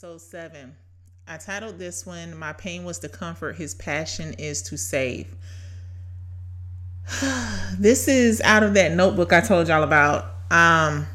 Season 0.00 0.12
1, 0.12 0.14
Episode 0.14 0.30
7. 0.30 0.76
I 1.28 1.36
titled 1.36 1.78
this 1.78 2.06
one, 2.06 2.34
My 2.38 2.54
Pain 2.54 2.84
Was 2.84 3.00
to 3.00 3.08
Comfort, 3.10 3.56
His 3.56 3.74
Passion 3.74 4.32
is 4.34 4.62
to 4.62 4.78
Save. 4.78 5.34
this 7.78 8.08
is 8.08 8.40
out 8.40 8.62
of 8.62 8.72
that 8.74 8.92
notebook 8.92 9.34
I 9.34 9.42
told 9.42 9.68
y'all 9.68 9.82
about. 9.82 10.24
Um, 10.50 11.06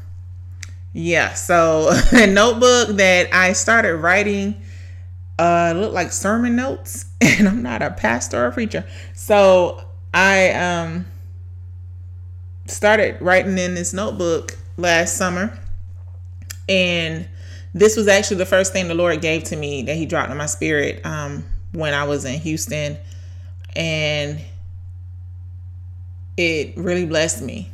yeah, 0.92 1.34
so 1.34 1.90
a 2.12 2.28
notebook 2.28 2.96
that 2.98 3.34
I 3.34 3.54
started 3.54 3.96
writing 3.96 4.62
uh 5.38 5.74
look 5.76 5.92
like 5.92 6.12
sermon 6.12 6.54
notes 6.54 7.06
and 7.20 7.48
I'm 7.48 7.62
not 7.62 7.82
a 7.82 7.90
pastor 7.90 8.46
or 8.46 8.52
preacher. 8.52 8.86
So 9.14 9.82
I 10.14 10.52
um 10.52 11.06
started 12.66 13.20
writing 13.20 13.58
in 13.58 13.74
this 13.74 13.92
notebook 13.92 14.56
last 14.76 15.16
summer 15.16 15.58
and 16.68 17.28
this 17.76 17.94
was 17.94 18.08
actually 18.08 18.38
the 18.38 18.46
first 18.46 18.72
thing 18.72 18.88
the 18.88 18.94
Lord 18.94 19.20
gave 19.20 19.44
to 19.44 19.56
me 19.56 19.82
that 19.82 19.96
He 19.96 20.06
dropped 20.06 20.30
in 20.30 20.38
my 20.38 20.46
spirit 20.46 21.04
um, 21.04 21.44
when 21.72 21.92
I 21.92 22.04
was 22.04 22.24
in 22.24 22.40
Houston, 22.40 22.96
and 23.76 24.40
it 26.38 26.74
really 26.78 27.04
blessed 27.04 27.42
me. 27.42 27.70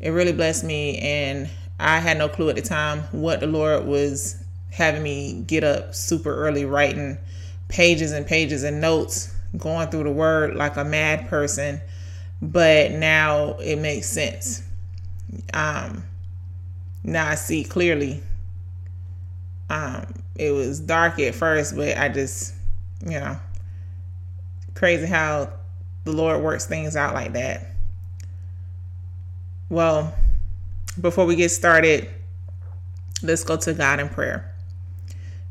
It 0.00 0.10
really 0.10 0.32
blessed 0.32 0.64
me, 0.64 0.98
and 0.98 1.48
I 1.78 2.00
had 2.00 2.18
no 2.18 2.28
clue 2.28 2.48
at 2.48 2.56
the 2.56 2.62
time 2.62 3.02
what 3.12 3.38
the 3.38 3.46
Lord 3.46 3.86
was 3.86 4.42
having 4.70 5.04
me 5.04 5.44
get 5.46 5.62
up 5.62 5.94
super 5.94 6.34
early, 6.34 6.64
writing 6.64 7.16
pages 7.68 8.10
and 8.10 8.26
pages 8.26 8.64
and 8.64 8.80
notes, 8.80 9.32
going 9.56 9.86
through 9.88 10.02
the 10.02 10.10
Word 10.10 10.56
like 10.56 10.76
a 10.76 10.84
mad 10.84 11.28
person. 11.28 11.80
But 12.40 12.90
now 12.90 13.52
it 13.60 13.76
makes 13.76 14.08
sense. 14.08 14.64
Um, 15.54 16.02
now 17.04 17.28
I 17.28 17.36
see 17.36 17.62
clearly 17.62 18.20
um, 19.72 20.04
it 20.36 20.50
was 20.50 20.80
dark 20.80 21.18
at 21.18 21.34
first, 21.34 21.74
but 21.74 21.96
I 21.96 22.10
just, 22.10 22.54
you 23.02 23.18
know, 23.18 23.38
crazy 24.74 25.06
how 25.06 25.50
the 26.04 26.12
Lord 26.12 26.42
works 26.42 26.66
things 26.66 26.94
out 26.94 27.14
like 27.14 27.32
that. 27.32 27.68
Well, 29.70 30.14
before 31.00 31.24
we 31.24 31.36
get 31.36 31.48
started, 31.48 32.10
let's 33.22 33.44
go 33.44 33.56
to 33.56 33.72
God 33.72 33.98
in 33.98 34.10
prayer. 34.10 34.54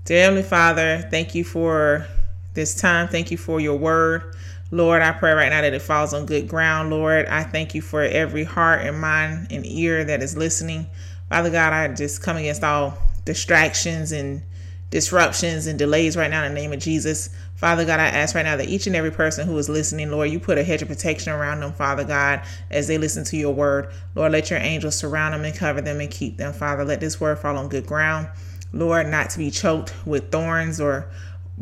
Dear 0.06 0.26
Heavenly 0.26 0.44
Father, 0.44 1.08
thank 1.10 1.34
you 1.34 1.44
for 1.44 2.06
this 2.54 2.80
time. 2.80 3.08
Thank 3.08 3.32
you 3.32 3.38
for 3.38 3.60
your 3.60 3.78
word. 3.78 4.36
Lord, 4.70 5.02
I 5.02 5.14
pray 5.14 5.32
right 5.32 5.50
now 5.50 5.62
that 5.62 5.74
it 5.74 5.82
falls 5.82 6.14
on 6.14 6.28
good 6.28 6.48
ground. 6.48 6.92
Lord, 6.92 7.26
I 7.26 7.44
thank 7.44 7.74
you 7.74 7.82
for 7.82 8.04
every 8.04 8.44
heart 8.44 8.82
and 8.82 9.02
mind 9.02 9.48
and 9.50 9.66
ear 9.66 10.04
that 10.06 10.22
is 10.22 10.38
listening. 10.38 10.86
Father 11.30 11.50
God, 11.50 11.74
I 11.74 11.88
just 11.88 12.22
come 12.22 12.38
against 12.38 12.64
all 12.64 12.98
distractions 13.26 14.12
and 14.12 14.42
disruptions 14.90 15.68
and 15.68 15.80
delays 15.80 16.18
right 16.18 16.30
now 16.30 16.44
in 16.44 16.54
the 16.54 16.60
name 16.60 16.74
of 16.74 16.80
Jesus. 16.80 17.30
Father 17.56 17.86
God, 17.86 18.00
I 18.00 18.08
ask 18.08 18.36
right 18.36 18.44
now 18.44 18.58
that 18.58 18.68
each 18.68 18.88
and 18.88 18.96
every 18.96 19.12
person 19.12 19.48
who 19.48 19.58
is 19.58 19.70
listening, 19.70 20.12
Lord, 20.12 20.30
you 20.30 20.40
put 20.40 20.58
a 20.58 20.64
hedge 20.64 20.82
of 20.82 20.90
protection 20.90 21.32
around 21.32 21.62
them, 21.62 21.72
Father 21.72 22.04
God, 22.04 22.42
as 22.70 22.88
they 22.88 22.98
listen 22.98 23.24
to 23.26 23.38
your 23.38 23.54
word. 23.54 23.92
Lord, 24.16 24.34
let 24.34 24.50
your 24.50 24.60
angels 24.60 24.98
surround 24.98 25.34
them 25.34 25.46
and 25.46 25.56
cover 25.56 25.82
them 25.82 26.02
and 26.02 26.12
keep 26.12 26.38
them, 26.38 26.52
Father. 26.54 26.84
Let 26.84 27.00
this 27.00 27.22
word 27.22 27.40
fall 27.40 27.58
on 27.58 27.70
good 27.70 27.86
ground. 27.88 28.28
Lord, 28.74 29.08
not 29.08 29.30
to 29.32 29.38
be 29.38 29.50
choked 29.50 29.94
with 30.06 30.32
thorns 30.32 30.82
or 30.82 31.10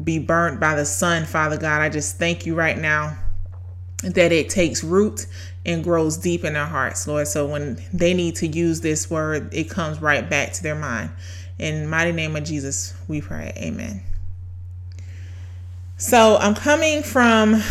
be 0.03 0.19
burnt 0.19 0.59
by 0.59 0.75
the 0.75 0.85
sun, 0.85 1.25
Father 1.25 1.57
God. 1.57 1.81
I 1.81 1.89
just 1.89 2.17
thank 2.17 2.45
you 2.45 2.55
right 2.55 2.77
now 2.77 3.17
that 4.03 4.31
it 4.31 4.49
takes 4.49 4.83
root 4.83 5.27
and 5.65 5.83
grows 5.83 6.17
deep 6.17 6.43
in 6.43 6.53
their 6.53 6.65
hearts, 6.65 7.07
Lord. 7.07 7.27
So 7.27 7.45
when 7.45 7.83
they 7.93 8.13
need 8.13 8.35
to 8.37 8.47
use 8.47 8.81
this 8.81 9.09
word, 9.09 9.53
it 9.53 9.69
comes 9.69 10.01
right 10.01 10.27
back 10.27 10.53
to 10.53 10.63
their 10.63 10.75
mind. 10.75 11.11
In 11.59 11.87
mighty 11.87 12.13
name 12.13 12.37
of 12.37 12.45
Jesus, 12.45 12.93
we 13.09 13.19
pray. 13.21 13.51
Amen. 13.57 14.01
So 15.97 16.37
I'm 16.37 16.55
coming 16.55 17.03
from 17.03 17.61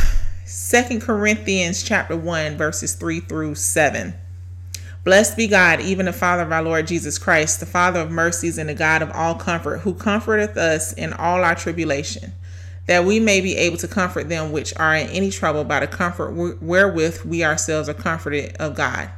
Second 0.44 1.00
Corinthians 1.00 1.82
chapter 1.82 2.14
1, 2.14 2.58
verses 2.58 2.94
3 2.94 3.20
through 3.20 3.54
7. 3.54 4.12
Blessed 5.04 5.38
be 5.38 5.48
God, 5.48 5.80
even 5.80 6.04
the 6.04 6.12
Father 6.12 6.42
of 6.42 6.52
our 6.52 6.62
Lord 6.62 6.86
Jesus 6.86 7.16
Christ, 7.16 7.60
the 7.60 7.66
Father 7.66 8.00
of 8.00 8.10
mercies 8.10 8.58
and 8.58 8.68
the 8.68 8.74
God 8.74 9.00
of 9.00 9.10
all 9.12 9.34
comfort, 9.34 9.78
who 9.78 9.94
comforteth 9.94 10.58
us 10.58 10.92
in 10.92 11.14
all 11.14 11.42
our 11.42 11.54
tribulation, 11.54 12.32
that 12.86 13.06
we 13.06 13.18
may 13.18 13.40
be 13.40 13.56
able 13.56 13.78
to 13.78 13.88
comfort 13.88 14.28
them 14.28 14.52
which 14.52 14.74
are 14.76 14.94
in 14.94 15.08
any 15.08 15.30
trouble 15.30 15.64
by 15.64 15.80
the 15.80 15.86
comfort 15.86 16.32
wherewith 16.60 17.24
we 17.24 17.42
ourselves 17.42 17.88
are 17.88 17.94
comforted 17.94 18.54
of 18.56 18.74
God. 18.74 19.08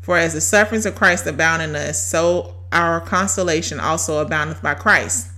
For 0.00 0.18
as 0.18 0.32
the 0.32 0.40
sufferings 0.40 0.84
of 0.84 0.96
Christ 0.96 1.26
abound 1.26 1.62
in 1.62 1.76
us, 1.76 2.04
so 2.04 2.53
our 2.74 3.00
consolation 3.00 3.80
also 3.80 4.18
aboundeth 4.18 4.62
by 4.62 4.74
Christ. 4.74 5.30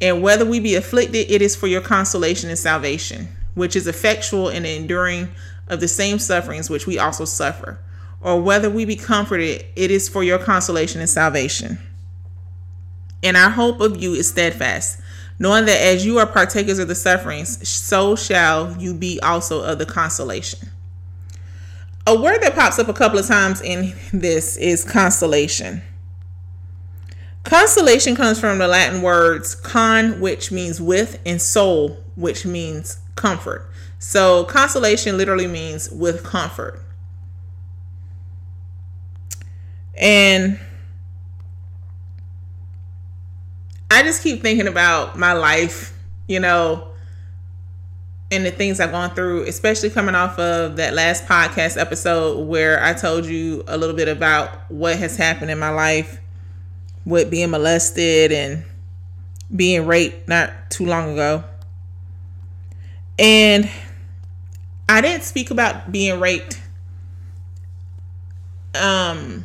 And 0.00 0.22
whether 0.22 0.44
we 0.44 0.60
be 0.60 0.74
afflicted, 0.74 1.30
it 1.30 1.42
is 1.42 1.56
for 1.56 1.66
your 1.66 1.80
consolation 1.80 2.48
and 2.48 2.58
salvation, 2.58 3.28
which 3.54 3.76
is 3.76 3.86
effectual 3.86 4.48
in 4.48 4.62
the 4.62 4.76
enduring 4.76 5.28
of 5.68 5.80
the 5.80 5.88
same 5.88 6.18
sufferings 6.18 6.70
which 6.70 6.86
we 6.86 6.98
also 6.98 7.24
suffer. 7.24 7.78
Or 8.20 8.40
whether 8.40 8.68
we 8.68 8.84
be 8.84 8.96
comforted, 8.96 9.64
it 9.76 9.90
is 9.90 10.08
for 10.08 10.22
your 10.22 10.38
consolation 10.38 11.00
and 11.00 11.08
salvation. 11.08 11.78
And 13.22 13.36
our 13.36 13.50
hope 13.50 13.80
of 13.80 14.02
you 14.02 14.14
is 14.14 14.28
steadfast, 14.28 15.00
knowing 15.38 15.66
that 15.66 15.80
as 15.80 16.04
you 16.04 16.18
are 16.18 16.26
partakers 16.26 16.78
of 16.78 16.88
the 16.88 16.94
sufferings, 16.94 17.66
so 17.68 18.16
shall 18.16 18.76
you 18.78 18.94
be 18.94 19.20
also 19.22 19.62
of 19.62 19.78
the 19.78 19.86
consolation. 19.86 20.68
A 22.06 22.18
word 22.18 22.40
that 22.40 22.54
pops 22.54 22.78
up 22.78 22.88
a 22.88 22.94
couple 22.94 23.18
of 23.18 23.26
times 23.26 23.60
in 23.60 23.94
this 24.12 24.56
is 24.56 24.84
consolation. 24.84 25.82
Consolation 27.44 28.14
comes 28.14 28.38
from 28.38 28.58
the 28.58 28.68
Latin 28.68 29.02
words 29.02 29.54
con, 29.54 30.20
which 30.20 30.52
means 30.52 30.80
with, 30.80 31.20
and 31.24 31.40
sol, 31.40 31.96
which 32.14 32.44
means 32.44 32.98
comfort. 33.16 33.68
So, 33.98 34.44
consolation 34.44 35.16
literally 35.16 35.46
means 35.46 35.90
with 35.90 36.22
comfort. 36.22 36.82
And 39.96 40.58
I 43.90 44.02
just 44.02 44.22
keep 44.22 44.42
thinking 44.42 44.66
about 44.66 45.18
my 45.18 45.32
life, 45.32 45.92
you 46.28 46.40
know, 46.40 46.88
and 48.30 48.46
the 48.46 48.50
things 48.50 48.80
I've 48.80 48.92
gone 48.92 49.10
through, 49.14 49.44
especially 49.44 49.90
coming 49.90 50.14
off 50.14 50.38
of 50.38 50.76
that 50.76 50.94
last 50.94 51.26
podcast 51.26 51.78
episode 51.78 52.46
where 52.46 52.82
I 52.82 52.92
told 52.92 53.26
you 53.26 53.64
a 53.66 53.76
little 53.76 53.96
bit 53.96 54.08
about 54.08 54.70
what 54.70 54.96
has 54.98 55.16
happened 55.16 55.50
in 55.50 55.58
my 55.58 55.70
life 55.70 56.20
with 57.04 57.30
being 57.30 57.50
molested 57.50 58.32
and 58.32 58.64
being 59.54 59.86
raped 59.86 60.28
not 60.28 60.52
too 60.70 60.86
long 60.86 61.12
ago. 61.12 61.44
And 63.18 63.68
I 64.88 65.00
didn't 65.00 65.24
speak 65.24 65.50
about 65.50 65.92
being 65.92 66.20
raped 66.20 66.60
um 68.74 69.42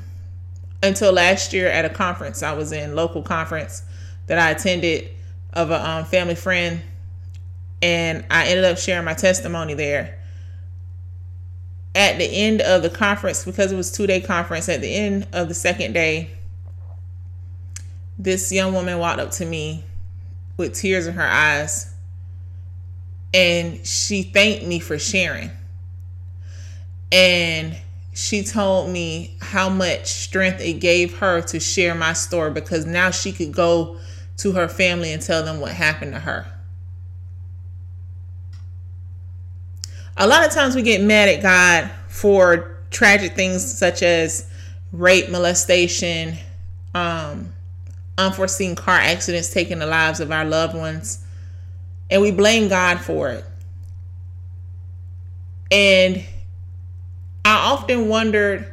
until 0.83 1.11
last 1.11 1.51
year 1.51 1.67
at 1.67 1.83
a 1.83 1.89
conference 1.89 2.43
I 2.43 2.53
was 2.53 2.71
in, 2.71 2.95
local 2.95 3.23
conference 3.23 3.81
that 4.27 4.37
I 4.37 4.51
attended 4.51 5.09
of 5.53 5.71
a 5.71 5.89
um, 5.89 6.05
family 6.05 6.35
friend 6.35 6.81
and 7.81 8.25
I 8.29 8.47
ended 8.47 8.65
up 8.65 8.77
sharing 8.77 9.05
my 9.05 9.13
testimony 9.13 9.73
there. 9.73 10.19
At 11.93 12.17
the 12.17 12.25
end 12.25 12.61
of 12.61 12.81
the 12.81 12.89
conference, 12.89 13.45
because 13.45 13.71
it 13.71 13.75
was 13.75 13.91
two 13.91 14.05
day 14.05 14.19
conference, 14.19 14.67
at 14.67 14.81
the 14.81 14.93
end 14.93 15.27
of 15.31 15.47
the 15.47 15.53
second 15.53 15.93
day, 15.93 16.29
this 18.17 18.51
young 18.51 18.73
woman 18.73 18.97
walked 18.99 19.19
up 19.19 19.31
to 19.31 19.45
me 19.45 19.83
with 20.57 20.73
tears 20.73 21.07
in 21.07 21.15
her 21.15 21.27
eyes 21.27 21.93
and 23.33 23.85
she 23.85 24.23
thanked 24.23 24.65
me 24.65 24.79
for 24.79 24.97
sharing. 24.97 25.51
And 27.11 27.75
she 28.13 28.43
told 28.43 28.89
me 28.89 29.35
how 29.41 29.67
much 29.67 30.07
strength 30.07 30.61
it 30.61 30.79
gave 30.79 31.17
her 31.17 31.41
to 31.41 31.59
share 31.59 31.93
my 31.93 32.13
story 32.13 32.51
because 32.51 32.85
now 32.85 33.11
she 33.11 33.33
could 33.33 33.51
go 33.51 33.97
to 34.37 34.53
her 34.53 34.69
family 34.69 35.11
and 35.11 35.21
tell 35.21 35.43
them 35.43 35.59
what 35.59 35.73
happened 35.73 36.13
to 36.13 36.19
her. 36.19 36.45
A 40.15 40.25
lot 40.25 40.45
of 40.45 40.53
times 40.53 40.75
we 40.75 40.81
get 40.81 41.01
mad 41.01 41.27
at 41.27 41.41
God 41.41 41.91
for 42.07 42.77
tragic 42.89 43.33
things 43.33 43.77
such 43.77 44.01
as 44.01 44.49
rape, 44.93 45.29
molestation, 45.29 46.37
um, 46.93 47.53
unforeseen 48.17 48.75
car 48.75 48.97
accidents 48.97 49.53
taking 49.53 49.79
the 49.79 49.85
lives 49.85 50.19
of 50.19 50.31
our 50.31 50.45
loved 50.45 50.75
ones, 50.75 51.23
and 52.09 52.21
we 52.21 52.31
blame 52.31 52.67
God 52.69 52.99
for 52.99 53.29
it. 53.31 53.45
And 55.71 56.23
I 57.43 57.71
often 57.71 58.07
wondered 58.07 58.67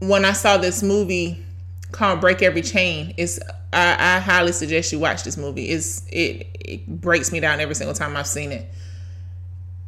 when 0.00 0.24
I 0.24 0.32
saw 0.32 0.56
this 0.56 0.82
movie 0.82 1.44
called 1.92 2.20
Break 2.20 2.42
Every 2.42 2.62
Chain. 2.62 3.14
It's 3.16 3.38
I, 3.72 4.16
I 4.16 4.20
highly 4.20 4.52
suggest 4.52 4.92
you 4.92 4.98
watch 4.98 5.22
this 5.22 5.36
movie. 5.36 5.66
It's 5.66 6.06
it 6.08 6.46
it 6.54 6.86
breaks 6.86 7.32
me 7.32 7.40
down 7.40 7.60
every 7.60 7.74
single 7.74 7.94
time 7.94 8.16
I've 8.16 8.26
seen 8.26 8.52
it. 8.52 8.66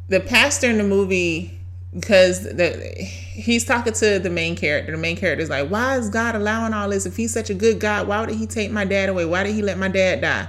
The 0.09 0.19
pastor 0.19 0.69
in 0.69 0.77
the 0.77 0.83
movie 0.83 1.59
because 1.93 2.43
the 2.43 2.71
he's 3.03 3.65
talking 3.65 3.93
to 3.93 4.19
the 4.19 4.29
main 4.29 4.55
character. 4.55 4.91
The 4.91 4.97
main 4.97 5.15
character 5.15 5.43
is 5.43 5.49
like, 5.49 5.69
why 5.69 5.97
is 5.97 6.09
God 6.09 6.35
allowing 6.35 6.73
all 6.73 6.89
this? 6.89 7.05
If 7.05 7.15
he's 7.15 7.33
such 7.33 7.49
a 7.49 7.53
good 7.53 7.79
God, 7.79 8.07
why 8.07 8.25
did 8.25 8.35
he 8.35 8.47
take 8.47 8.71
my 8.71 8.85
dad 8.85 9.09
away? 9.09 9.25
Why 9.25 9.43
did 9.43 9.55
he 9.55 9.61
let 9.61 9.77
my 9.77 9.87
dad 9.87 10.21
die? 10.21 10.47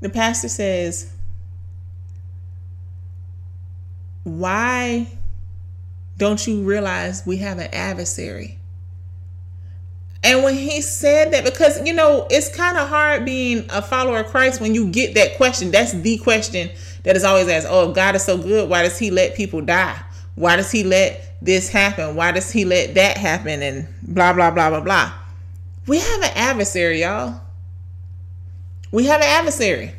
The 0.00 0.10
pastor 0.10 0.48
says, 0.48 1.12
why 4.24 5.06
don't 6.16 6.46
you 6.46 6.62
realize 6.62 7.24
we 7.26 7.38
have 7.38 7.58
an 7.58 7.72
adversary? 7.72 8.58
And 10.22 10.42
when 10.42 10.54
he 10.54 10.80
said 10.80 11.32
that, 11.32 11.44
because 11.44 11.86
you 11.86 11.92
know, 11.92 12.26
it's 12.30 12.54
kind 12.54 12.76
of 12.76 12.88
hard 12.88 13.24
being 13.24 13.66
a 13.70 13.80
follower 13.80 14.20
of 14.20 14.26
Christ 14.26 14.60
when 14.60 14.74
you 14.74 14.88
get 14.88 15.14
that 15.14 15.36
question. 15.36 15.70
That's 15.70 15.92
the 15.92 16.18
question 16.18 16.70
that 17.06 17.14
is 17.14 17.22
always 17.22 17.46
asked. 17.46 17.68
Oh, 17.70 17.92
God 17.92 18.16
is 18.16 18.24
so 18.24 18.36
good. 18.36 18.68
Why 18.68 18.82
does 18.82 18.98
he 18.98 19.12
let 19.12 19.36
people 19.36 19.60
die? 19.60 19.96
Why 20.34 20.56
does 20.56 20.72
he 20.72 20.82
let 20.82 21.36
this 21.40 21.68
happen? 21.68 22.16
Why 22.16 22.32
does 22.32 22.50
he 22.50 22.64
let 22.64 22.94
that 22.94 23.16
happen? 23.16 23.62
And 23.62 23.86
blah, 24.02 24.32
blah, 24.32 24.50
blah, 24.50 24.70
blah, 24.70 24.80
blah. 24.80 25.12
We 25.86 26.00
have 26.00 26.22
an 26.22 26.32
adversary, 26.34 27.02
y'all. 27.02 27.40
We 28.90 29.04
have 29.04 29.20
an 29.20 29.28
adversary. 29.28 29.92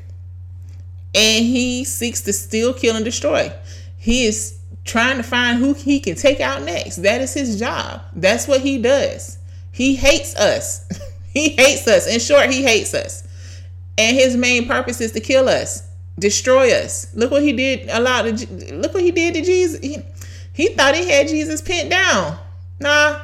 And 1.15 1.45
he 1.45 1.85
seeks 1.85 2.23
to 2.23 2.33
steal, 2.33 2.73
kill, 2.73 2.97
and 2.97 3.05
destroy. 3.05 3.53
He 3.95 4.25
is 4.25 4.59
trying 4.83 5.15
to 5.15 5.23
find 5.23 5.59
who 5.59 5.73
he 5.75 6.01
can 6.01 6.15
take 6.15 6.41
out 6.41 6.63
next. 6.63 6.97
That 6.97 7.21
is 7.21 7.33
his 7.33 7.57
job. 7.57 8.01
That's 8.17 8.49
what 8.49 8.59
he 8.59 8.81
does. 8.81 9.37
He 9.71 9.95
hates 9.95 10.35
us. 10.35 10.85
he 11.33 11.51
hates 11.51 11.87
us. 11.87 12.05
In 12.05 12.19
short, 12.19 12.51
he 12.51 12.63
hates 12.63 12.93
us. 12.93 13.25
And 13.97 14.17
his 14.17 14.35
main 14.35 14.67
purpose 14.67 14.99
is 14.99 15.13
to 15.13 15.21
kill 15.21 15.47
us 15.47 15.86
destroy 16.19 16.71
us. 16.71 17.13
Look 17.15 17.31
what 17.31 17.43
he 17.43 17.53
did. 17.53 17.89
A 17.89 17.99
lot 17.99 18.25
of 18.25 18.71
look 18.71 18.93
what 18.93 19.03
he 19.03 19.11
did 19.11 19.35
to 19.35 19.41
Jesus. 19.41 19.79
He, 19.79 19.97
he 20.53 20.69
thought 20.69 20.95
he 20.95 21.09
had 21.09 21.27
Jesus 21.27 21.61
pinned 21.61 21.91
down. 21.91 22.39
Nah, 22.79 23.21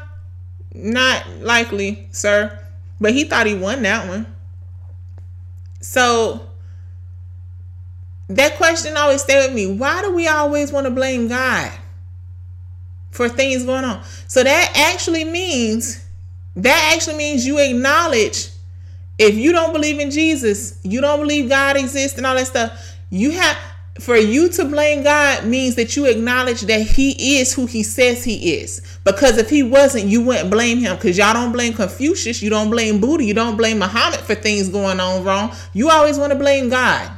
not 0.74 1.28
likely, 1.40 2.08
sir. 2.12 2.60
But 3.00 3.14
he 3.14 3.24
thought 3.24 3.48
he 3.48 3.56
won 3.56 3.82
that 3.84 4.08
one. 4.08 4.28
So 5.82 6.48
that 8.30 8.56
question 8.56 8.96
always 8.96 9.22
stay 9.22 9.46
with 9.46 9.54
me. 9.54 9.76
Why 9.76 10.02
do 10.02 10.14
we 10.14 10.28
always 10.28 10.72
want 10.72 10.86
to 10.86 10.92
blame 10.92 11.28
God 11.28 11.72
for 13.12 13.28
things 13.28 13.66
going 13.66 13.84
on? 13.84 14.04
So 14.28 14.44
that 14.44 14.72
actually 14.76 15.26
means 15.26 16.06
that 16.56 16.94
actually 16.94 17.18
means 17.18 17.46
you 17.46 17.60
acknowledge 17.60 18.50
if 19.18 19.36
you 19.36 19.52
don't 19.52 19.74
believe 19.74 20.00
in 20.00 20.12
Jesus, 20.12 20.80
you 20.84 21.02
don't 21.02 21.20
believe 21.20 21.50
God 21.50 21.78
exists 21.78 22.18
and 22.18 22.26
all 22.26 22.36
that 22.36 22.48
stuff, 22.48 22.96
you 23.10 23.32
have 23.32 23.58
for 24.00 24.16
you 24.16 24.50
to 24.50 24.66
blame 24.66 25.04
God 25.04 25.46
means 25.46 25.76
that 25.76 25.96
you 25.96 26.06
acknowledge 26.06 26.62
that 26.62 26.82
he 26.82 27.38
is 27.38 27.54
who 27.54 27.68
he 27.68 27.84
says 27.84 28.24
he 28.24 28.56
is. 28.56 28.82
Because 29.04 29.38
if 29.38 29.52
he 29.52 29.62
wasn't, 29.62 30.06
you 30.06 30.24
wouldn't 30.24 30.50
blame 30.50 30.80
him. 30.80 30.96
Because 30.96 31.16
y'all 31.16 31.34
don't 31.34 31.52
blame 31.52 31.74
Confucius, 31.74 32.42
you 32.42 32.50
don't 32.50 32.72
blame 32.72 33.00
Buddha, 33.00 33.24
you 33.24 33.36
don't 33.36 33.56
blame 33.56 33.78
Muhammad 33.78 34.20
for 34.22 34.34
things 34.34 34.70
going 34.70 35.00
on 35.00 35.24
wrong. 35.24 35.54
You 35.74 35.92
always 35.92 36.18
want 36.18 36.34
to 36.34 36.40
blame 36.40 36.70
God. 36.70 37.12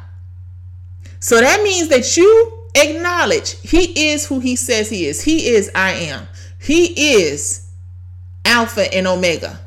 So 1.22 1.40
that 1.40 1.64
means 1.64 1.88
that 1.88 2.18
you 2.18 2.68
acknowledge 2.76 3.58
he 3.62 4.12
is 4.12 4.28
who 4.28 4.40
he 4.40 4.58
says 4.58 4.90
he 4.90 5.06
is. 5.06 5.22
He 5.22 5.48
is 5.48 5.72
I 5.74 5.92
am. 5.92 6.28
He 6.60 7.16
is 7.24 7.70
Alpha 8.44 8.94
and 8.94 9.08
Omega, 9.08 9.62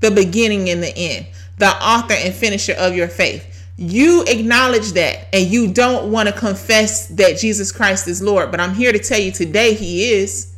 the 0.00 0.10
beginning 0.10 0.68
and 0.70 0.82
the 0.82 0.94
end 0.96 1.28
the 1.58 1.68
author 1.68 2.14
and 2.14 2.34
finisher 2.34 2.74
of 2.74 2.94
your 2.94 3.08
faith. 3.08 3.66
You 3.76 4.24
acknowledge 4.26 4.92
that 4.92 5.28
and 5.32 5.46
you 5.46 5.72
don't 5.72 6.10
want 6.10 6.28
to 6.28 6.34
confess 6.34 7.06
that 7.08 7.38
Jesus 7.38 7.70
Christ 7.70 8.08
is 8.08 8.20
Lord. 8.22 8.50
But 8.50 8.60
I'm 8.60 8.74
here 8.74 8.92
to 8.92 8.98
tell 8.98 9.20
you 9.20 9.30
today 9.30 9.74
he 9.74 10.12
is, 10.12 10.56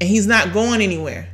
and 0.00 0.08
he's 0.08 0.26
not 0.26 0.52
going 0.52 0.80
anywhere. 0.80 1.28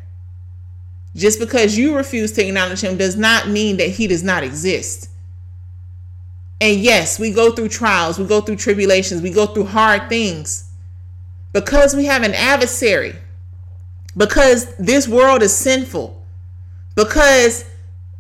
Just 1.15 1.39
because 1.41 1.77
you 1.77 1.97
refuse 1.97 2.33
to 2.33 2.47
acknowledge 2.47 2.81
him 2.83 2.97
does 2.97 3.17
not 3.17 3.49
mean 3.49 3.79
that 3.79 3.91
he 3.91 4.07
does 4.07 4.23
not 4.23 4.45
exist. 4.45 5.11
And 6.61 6.79
yes, 6.79 7.19
we 7.19 7.33
go 7.33 7.53
through 7.53 7.69
trials, 7.69 8.19
we 8.19 8.27
go 8.27 8.41
through 8.41 8.57
tribulations, 8.57 9.23
we 9.23 9.31
go 9.31 9.47
through 9.47 9.65
hard 9.65 10.09
things 10.09 10.71
because 11.53 11.97
we 11.97 12.05
have 12.05 12.23
an 12.23 12.35
adversary, 12.35 13.15
because 14.17 14.75
this 14.77 15.09
world 15.09 15.43
is 15.43 15.57
sinful, 15.57 16.23
because 16.95 17.65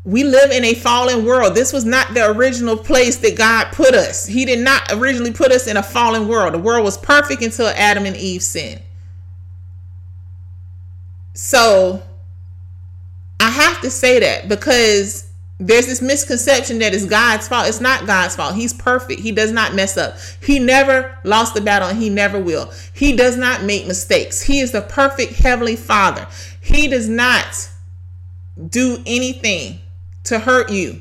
we 0.04 0.24
live 0.24 0.50
in 0.50 0.64
a 0.64 0.74
fallen 0.74 1.26
world. 1.26 1.54
This 1.54 1.72
was 1.72 1.84
not 1.84 2.14
the 2.14 2.30
original 2.30 2.76
place 2.76 3.18
that 3.18 3.36
God 3.36 3.70
put 3.72 3.94
us. 3.94 4.26
He 4.26 4.46
did 4.46 4.60
not 4.60 4.90
originally 4.92 5.32
put 5.32 5.52
us 5.52 5.66
in 5.66 5.76
a 5.76 5.82
fallen 5.82 6.26
world. 6.26 6.54
The 6.54 6.58
world 6.58 6.84
was 6.84 6.96
perfect 6.96 7.42
until 7.42 7.66
Adam 7.68 8.06
and 8.06 8.16
Eve 8.16 8.42
sinned. 8.42 8.80
So 11.34 12.02
I 13.40 13.50
have 13.50 13.80
to 13.82 13.90
say 13.90 14.20
that 14.20 14.48
because 14.48 15.30
there's 15.58 15.86
this 15.86 16.00
misconception 16.00 16.78
that 16.78 16.94
it's 16.94 17.04
God's 17.04 17.46
fault. 17.46 17.68
It's 17.68 17.82
not 17.82 18.06
God's 18.06 18.34
fault. 18.34 18.54
He's 18.54 18.72
perfect. 18.72 19.20
He 19.20 19.32
does 19.32 19.52
not 19.52 19.74
mess 19.74 19.98
up. 19.98 20.16
He 20.42 20.58
never 20.58 21.18
lost 21.24 21.52
the 21.52 21.60
battle 21.60 21.88
and 21.88 21.98
he 21.98 22.08
never 22.08 22.38
will. 22.40 22.72
He 22.94 23.14
does 23.14 23.36
not 23.36 23.64
make 23.64 23.86
mistakes. 23.86 24.40
He 24.40 24.60
is 24.60 24.72
the 24.72 24.80
perfect 24.80 25.34
heavenly 25.34 25.76
father. 25.76 26.26
He 26.62 26.88
does 26.88 27.10
not 27.10 27.70
do 28.70 29.02
anything 29.04 29.80
to 30.30 30.38
hurt 30.38 30.70
you. 30.70 31.00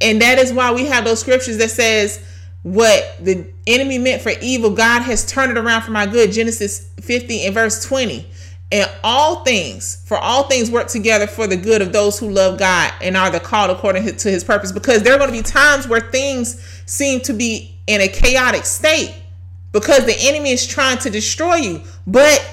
And 0.00 0.22
that 0.22 0.38
is 0.38 0.52
why 0.52 0.72
we 0.72 0.86
have 0.86 1.04
those 1.04 1.20
scriptures 1.20 1.58
that 1.58 1.70
says 1.70 2.24
what 2.62 3.16
the 3.20 3.46
enemy 3.66 3.98
meant 3.98 4.22
for 4.22 4.32
evil, 4.40 4.70
God 4.70 5.02
has 5.02 5.26
turned 5.26 5.50
it 5.50 5.58
around 5.58 5.82
for 5.82 5.90
my 5.90 6.06
good. 6.06 6.32
Genesis 6.32 6.90
50 7.00 7.46
and 7.46 7.54
verse 7.54 7.84
20. 7.84 8.26
And 8.70 8.90
all 9.02 9.44
things, 9.44 10.04
for 10.04 10.18
all 10.18 10.44
things 10.44 10.70
work 10.70 10.88
together 10.88 11.26
for 11.26 11.46
the 11.46 11.56
good 11.56 11.80
of 11.80 11.92
those 11.92 12.18
who 12.18 12.28
love 12.28 12.58
God 12.58 12.92
and 13.00 13.16
are 13.16 13.30
the 13.30 13.40
called 13.40 13.70
according 13.70 14.04
to 14.04 14.30
his 14.30 14.44
purpose. 14.44 14.70
Because 14.70 15.02
there 15.02 15.14
are 15.14 15.18
going 15.18 15.30
to 15.30 15.36
be 15.36 15.42
times 15.42 15.88
where 15.88 16.00
things 16.00 16.60
seem 16.84 17.20
to 17.20 17.32
be 17.32 17.74
in 17.86 18.02
a 18.02 18.08
chaotic 18.08 18.66
state 18.66 19.14
because 19.72 20.04
the 20.04 20.16
enemy 20.20 20.50
is 20.50 20.66
trying 20.66 20.98
to 20.98 21.10
destroy 21.10 21.56
you. 21.56 21.82
But 22.06 22.46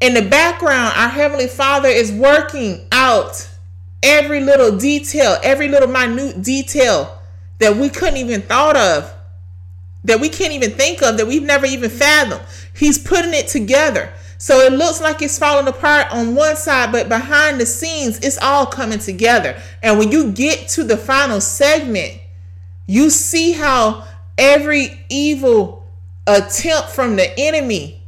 in 0.00 0.14
the 0.14 0.22
background, 0.22 0.92
our 0.96 1.08
Heavenly 1.08 1.48
Father 1.48 1.88
is 1.88 2.12
working 2.12 2.86
out 2.92 3.48
every 4.06 4.40
little 4.40 4.78
detail, 4.78 5.36
every 5.42 5.66
little 5.68 5.88
minute 5.88 6.40
detail 6.40 7.18
that 7.58 7.76
we 7.76 7.88
couldn't 7.88 8.18
even 8.18 8.40
thought 8.40 8.76
of, 8.76 9.12
that 10.04 10.20
we 10.20 10.28
can't 10.28 10.52
even 10.52 10.70
think 10.70 11.02
of, 11.02 11.16
that 11.16 11.26
we've 11.26 11.42
never 11.42 11.66
even 11.66 11.90
fathomed. 11.90 12.40
He's 12.72 12.98
putting 12.98 13.34
it 13.34 13.48
together. 13.48 14.12
So 14.38 14.60
it 14.60 14.72
looks 14.72 15.00
like 15.00 15.22
it's 15.22 15.38
falling 15.38 15.66
apart 15.66 16.12
on 16.12 16.36
one 16.36 16.54
side, 16.54 16.92
but 16.92 17.08
behind 17.08 17.60
the 17.60 17.66
scenes, 17.66 18.18
it's 18.20 18.38
all 18.38 18.66
coming 18.66 19.00
together. 19.00 19.60
And 19.82 19.98
when 19.98 20.12
you 20.12 20.30
get 20.30 20.68
to 20.70 20.84
the 20.84 20.96
final 20.96 21.40
segment, 21.40 22.20
you 22.86 23.10
see 23.10 23.52
how 23.52 24.06
every 24.38 25.00
evil 25.08 25.84
attempt 26.28 26.90
from 26.90 27.16
the 27.16 27.36
enemy 27.36 28.02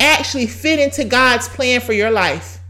actually 0.00 0.46
fit 0.46 0.78
into 0.78 1.04
God's 1.04 1.48
plan 1.48 1.82
for 1.82 1.92
your 1.92 2.10
life. 2.10 2.60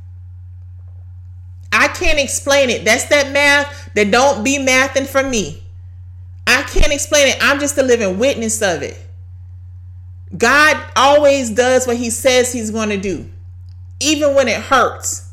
I 1.74 1.88
can't 1.88 2.20
explain 2.20 2.70
it. 2.70 2.84
That's 2.84 3.06
that 3.06 3.32
math 3.32 3.92
that 3.94 4.12
don't 4.12 4.44
be 4.44 4.58
mathing 4.58 5.06
for 5.06 5.24
me. 5.24 5.60
I 6.46 6.62
can't 6.62 6.92
explain 6.92 7.26
it. 7.26 7.36
I'm 7.40 7.58
just 7.58 7.76
a 7.76 7.82
living 7.82 8.16
witness 8.18 8.62
of 8.62 8.82
it. 8.82 8.96
God 10.38 10.80
always 10.94 11.50
does 11.50 11.86
what 11.86 11.96
he 11.96 12.10
says 12.10 12.52
he's 12.52 12.70
going 12.70 12.90
to 12.90 12.96
do, 12.96 13.28
even 13.98 14.36
when 14.36 14.46
it 14.46 14.60
hurts. 14.60 15.32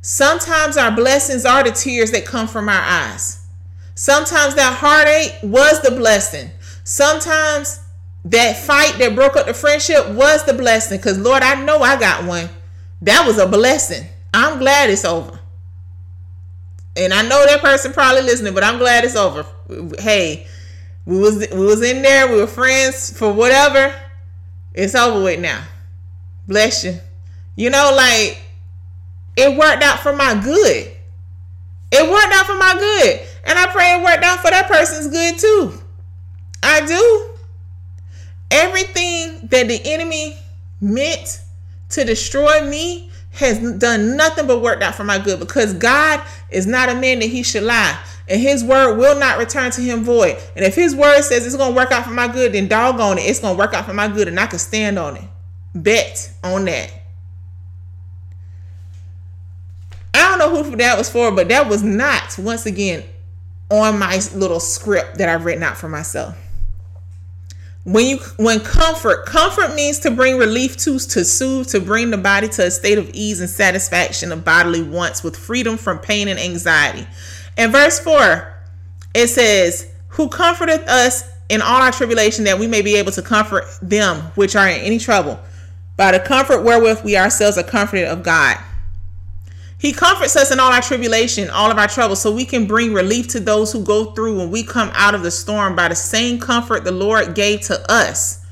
Sometimes 0.00 0.78
our 0.78 0.90
blessings 0.90 1.44
are 1.44 1.62
the 1.62 1.70
tears 1.70 2.10
that 2.12 2.24
come 2.24 2.48
from 2.48 2.68
our 2.70 2.82
eyes. 2.82 3.46
Sometimes 3.94 4.54
that 4.54 4.78
heartache 4.78 5.34
was 5.42 5.82
the 5.82 5.90
blessing. 5.90 6.50
Sometimes 6.84 7.80
that 8.24 8.56
fight 8.56 8.98
that 8.98 9.14
broke 9.14 9.36
up 9.36 9.46
the 9.46 9.54
friendship 9.54 10.08
was 10.10 10.44
the 10.44 10.54
blessing 10.54 10.96
because, 10.96 11.18
Lord, 11.18 11.42
I 11.42 11.62
know 11.62 11.80
I 11.80 11.98
got 11.98 12.24
one. 12.24 12.48
That 13.02 13.26
was 13.26 13.38
a 13.38 13.46
blessing. 13.46 14.06
I'm 14.32 14.58
glad 14.58 14.88
it's 14.88 15.04
over 15.04 15.40
and 16.96 17.12
I 17.12 17.22
know 17.22 17.44
that 17.46 17.60
person 17.60 17.92
probably 17.92 18.22
listening, 18.22 18.54
but 18.54 18.64
I'm 18.64 18.78
glad 18.78 19.04
it's 19.04 19.16
over. 19.16 19.46
Hey, 19.98 20.46
we 21.06 21.18
was 21.18 21.46
we 21.50 21.66
was 21.66 21.82
in 21.82 22.02
there, 22.02 22.28
we 22.28 22.36
were 22.36 22.46
friends 22.46 23.16
for 23.16 23.32
whatever. 23.32 23.94
It's 24.74 24.94
over 24.94 25.22
with 25.22 25.40
now. 25.40 25.62
Bless 26.46 26.84
you. 26.84 26.98
You 27.56 27.70
know, 27.70 27.92
like 27.94 28.42
it 29.36 29.56
worked 29.56 29.82
out 29.82 30.00
for 30.00 30.14
my 30.14 30.34
good. 30.42 30.90
It 31.92 32.10
worked 32.10 32.34
out 32.34 32.46
for 32.46 32.58
my 32.58 32.74
good. 32.78 33.20
And 33.44 33.58
I 33.58 33.66
pray 33.66 33.94
it 33.94 34.02
worked 34.02 34.24
out 34.24 34.40
for 34.40 34.50
that 34.50 34.68
person's 34.68 35.08
good 35.08 35.38
too. 35.38 35.80
I 36.62 36.84
do. 36.86 37.30
Everything 38.50 39.46
that 39.48 39.68
the 39.68 39.80
enemy 39.84 40.36
meant 40.80 41.40
to 41.90 42.04
destroy 42.04 42.68
me, 42.68 43.10
has 43.34 43.58
done 43.78 44.16
nothing 44.16 44.46
but 44.46 44.62
worked 44.62 44.82
out 44.82 44.94
for 44.94 45.04
my 45.04 45.18
good 45.18 45.40
because 45.40 45.74
God 45.74 46.22
is 46.50 46.66
not 46.66 46.88
a 46.88 46.94
man 46.94 47.18
that 47.18 47.26
he 47.26 47.42
should 47.42 47.64
lie. 47.64 47.98
And 48.28 48.40
his 48.40 48.64
word 48.64 48.96
will 48.96 49.18
not 49.18 49.38
return 49.38 49.70
to 49.72 49.80
him 49.80 50.02
void. 50.02 50.38
And 50.56 50.64
if 50.64 50.74
his 50.74 50.94
word 50.94 51.22
says 51.22 51.44
it's 51.44 51.56
gonna 51.56 51.74
work 51.74 51.92
out 51.92 52.04
for 52.04 52.12
my 52.12 52.28
good, 52.28 52.52
then 52.52 52.68
doggone 52.68 53.18
it, 53.18 53.22
it's 53.22 53.40
gonna 53.40 53.58
work 53.58 53.74
out 53.74 53.84
for 53.84 53.92
my 53.92 54.08
good, 54.08 54.28
and 54.28 54.40
I 54.40 54.46
can 54.46 54.58
stand 54.58 54.98
on 54.98 55.16
it. 55.16 55.24
Bet 55.74 56.32
on 56.42 56.64
that. 56.66 56.92
I 60.14 60.36
don't 60.36 60.38
know 60.38 60.62
who 60.62 60.76
that 60.76 60.96
was 60.96 61.10
for, 61.10 61.32
but 61.32 61.48
that 61.48 61.68
was 61.68 61.82
not 61.82 62.38
once 62.38 62.66
again 62.66 63.02
on 63.68 63.98
my 63.98 64.20
little 64.34 64.60
script 64.60 65.18
that 65.18 65.28
I've 65.28 65.44
written 65.44 65.62
out 65.62 65.76
for 65.76 65.88
myself 65.88 66.36
when 67.84 68.06
you 68.06 68.18
when 68.36 68.60
comfort 68.60 69.26
comfort 69.26 69.74
means 69.74 69.98
to 70.00 70.10
bring 70.10 70.38
relief 70.38 70.76
to 70.78 70.98
to 70.98 71.24
soothe 71.24 71.68
to 71.68 71.80
bring 71.80 72.10
the 72.10 72.16
body 72.18 72.48
to 72.48 72.66
a 72.66 72.70
state 72.70 72.96
of 72.96 73.10
ease 73.12 73.40
and 73.40 73.48
satisfaction 73.48 74.32
of 74.32 74.42
bodily 74.44 74.82
wants 74.82 75.22
with 75.22 75.36
freedom 75.36 75.76
from 75.76 75.98
pain 75.98 76.28
and 76.28 76.38
anxiety. 76.38 77.06
In 77.58 77.70
verse 77.70 78.00
4 78.00 78.52
it 79.14 79.28
says 79.28 79.90
who 80.08 80.28
comforteth 80.28 80.88
us 80.88 81.30
in 81.50 81.60
all 81.60 81.82
our 81.82 81.92
tribulation 81.92 82.44
that 82.44 82.58
we 82.58 82.66
may 82.66 82.80
be 82.80 82.96
able 82.96 83.12
to 83.12 83.22
comfort 83.22 83.64
them 83.82 84.16
which 84.34 84.56
are 84.56 84.66
in 84.66 84.80
any 84.80 84.98
trouble. 84.98 85.38
By 85.96 86.12
the 86.12 86.20
comfort 86.20 86.62
wherewith 86.62 87.04
we 87.04 87.16
ourselves 87.18 87.58
are 87.58 87.62
comforted 87.62 88.06
of 88.06 88.22
god 88.22 88.58
he 89.84 89.92
comforts 89.92 90.34
us 90.34 90.50
in 90.50 90.58
all 90.58 90.72
our 90.72 90.80
tribulation, 90.80 91.50
all 91.50 91.70
of 91.70 91.76
our 91.76 91.86
troubles, 91.86 92.22
so 92.22 92.32
we 92.32 92.46
can 92.46 92.66
bring 92.66 92.94
relief 92.94 93.28
to 93.28 93.38
those 93.38 93.70
who 93.70 93.84
go 93.84 94.12
through 94.12 94.38
when 94.38 94.50
we 94.50 94.62
come 94.62 94.90
out 94.94 95.14
of 95.14 95.22
the 95.22 95.30
storm 95.30 95.76
by 95.76 95.88
the 95.88 95.94
same 95.94 96.40
comfort 96.40 96.84
the 96.84 96.90
Lord 96.90 97.34
gave 97.34 97.60
to 97.62 97.92
us. 97.92 98.46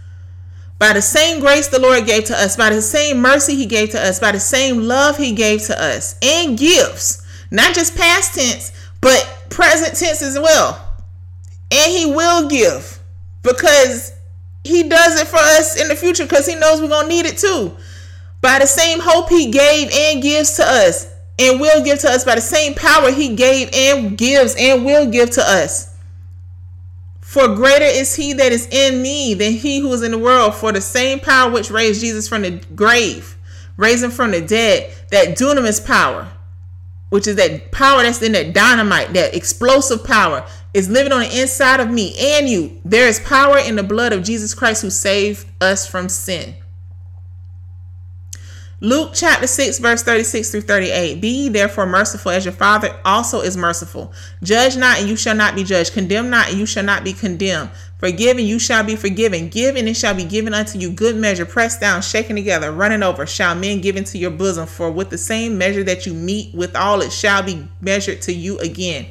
By 0.78 0.92
the 0.92 1.00
same 1.00 1.40
grace 1.40 1.68
the 1.68 1.80
Lord 1.80 2.04
gave 2.04 2.24
to 2.24 2.34
us, 2.34 2.54
by 2.58 2.68
the 2.68 2.82
same 2.82 3.22
mercy 3.22 3.54
He 3.54 3.64
gave 3.64 3.88
to 3.92 3.98
us, 3.98 4.20
by 4.20 4.32
the 4.32 4.40
same 4.40 4.82
love 4.82 5.16
He 5.16 5.32
gave 5.32 5.62
to 5.62 5.82
us, 5.82 6.16
and 6.20 6.58
gifts, 6.58 7.26
not 7.50 7.74
just 7.74 7.96
past 7.96 8.34
tense, 8.34 8.70
but 9.00 9.46
present 9.48 9.96
tense 9.96 10.20
as 10.20 10.38
well. 10.38 10.86
And 11.70 11.90
He 11.90 12.04
will 12.04 12.46
give 12.46 13.00
because 13.42 14.12
He 14.64 14.86
does 14.86 15.18
it 15.18 15.28
for 15.28 15.38
us 15.38 15.80
in 15.80 15.88
the 15.88 15.96
future 15.96 16.24
because 16.24 16.46
He 16.46 16.56
knows 16.56 16.82
we're 16.82 16.88
going 16.88 17.08
to 17.08 17.14
need 17.14 17.24
it 17.24 17.38
too. 17.38 17.74
By 18.42 18.58
the 18.58 18.66
same 18.66 18.98
hope 19.00 19.30
He 19.30 19.50
gave 19.50 19.90
and 19.90 20.20
gives 20.22 20.56
to 20.56 20.64
us, 20.64 21.11
and 21.38 21.60
will 21.60 21.82
give 21.84 21.98
to 22.00 22.08
us 22.08 22.24
by 22.24 22.34
the 22.34 22.40
same 22.40 22.74
power 22.74 23.10
he 23.10 23.34
gave 23.34 23.70
and 23.72 24.16
gives 24.16 24.54
and 24.58 24.84
will 24.84 25.10
give 25.10 25.30
to 25.30 25.42
us. 25.42 25.96
For 27.20 27.54
greater 27.54 27.86
is 27.86 28.14
he 28.14 28.34
that 28.34 28.52
is 28.52 28.66
in 28.66 29.00
me 29.00 29.32
than 29.32 29.52
he 29.52 29.78
who 29.78 29.90
is 29.94 30.02
in 30.02 30.10
the 30.10 30.18
world. 30.18 30.54
For 30.54 30.70
the 30.70 30.82
same 30.82 31.18
power 31.18 31.50
which 31.50 31.70
raised 31.70 32.02
Jesus 32.02 32.28
from 32.28 32.42
the 32.42 32.62
grave, 32.74 33.38
raised 33.78 34.04
him 34.04 34.10
from 34.10 34.32
the 34.32 34.42
dead, 34.42 34.92
that 35.10 35.38
dunamis 35.38 35.84
power, 35.84 36.28
which 37.08 37.26
is 37.26 37.36
that 37.36 37.72
power 37.72 38.02
that's 38.02 38.20
in 38.20 38.32
that 38.32 38.52
dynamite, 38.52 39.14
that 39.14 39.34
explosive 39.34 40.04
power, 40.04 40.46
is 40.74 40.90
living 40.90 41.12
on 41.12 41.20
the 41.20 41.40
inside 41.40 41.80
of 41.80 41.90
me 41.90 42.14
and 42.18 42.48
you. 42.48 42.78
There 42.84 43.08
is 43.08 43.20
power 43.20 43.58
in 43.58 43.76
the 43.76 43.82
blood 43.82 44.12
of 44.12 44.22
Jesus 44.22 44.52
Christ 44.52 44.82
who 44.82 44.90
saved 44.90 45.46
us 45.60 45.86
from 45.86 46.10
sin. 46.10 46.56
Luke 48.82 49.12
chapter 49.14 49.46
6, 49.46 49.78
verse 49.78 50.02
36 50.02 50.50
through 50.50 50.62
38. 50.62 51.20
Be 51.20 51.28
ye 51.28 51.48
therefore 51.48 51.86
merciful 51.86 52.32
as 52.32 52.44
your 52.44 52.50
Father 52.50 52.98
also 53.04 53.40
is 53.40 53.56
merciful. 53.56 54.12
Judge 54.42 54.76
not, 54.76 54.98
and 54.98 55.08
you 55.08 55.14
shall 55.14 55.36
not 55.36 55.54
be 55.54 55.62
judged. 55.62 55.92
Condemn 55.92 56.30
not, 56.30 56.48
and 56.48 56.58
you 56.58 56.66
shall 56.66 56.82
not 56.82 57.04
be 57.04 57.12
condemned. 57.12 57.70
Forgive, 57.98 58.38
and 58.38 58.48
you 58.48 58.58
shall 58.58 58.82
be 58.82 58.96
forgiven. 58.96 59.48
Give, 59.50 59.76
and 59.76 59.88
it 59.88 59.94
shall 59.96 60.16
be 60.16 60.24
given 60.24 60.52
unto 60.52 60.80
you 60.80 60.90
good 60.90 61.14
measure, 61.14 61.46
pressed 61.46 61.80
down, 61.80 62.02
shaken 62.02 62.34
together, 62.34 62.72
running 62.72 63.04
over, 63.04 63.24
shall 63.24 63.54
men 63.54 63.80
give 63.80 63.96
into 63.96 64.18
your 64.18 64.32
bosom. 64.32 64.66
For 64.66 64.90
with 64.90 65.10
the 65.10 65.18
same 65.18 65.56
measure 65.56 65.84
that 65.84 66.04
you 66.04 66.12
meet 66.12 66.52
withal, 66.52 67.02
it 67.02 67.12
shall 67.12 67.44
be 67.44 67.68
measured 67.80 68.20
to 68.22 68.32
you 68.32 68.58
again. 68.58 69.06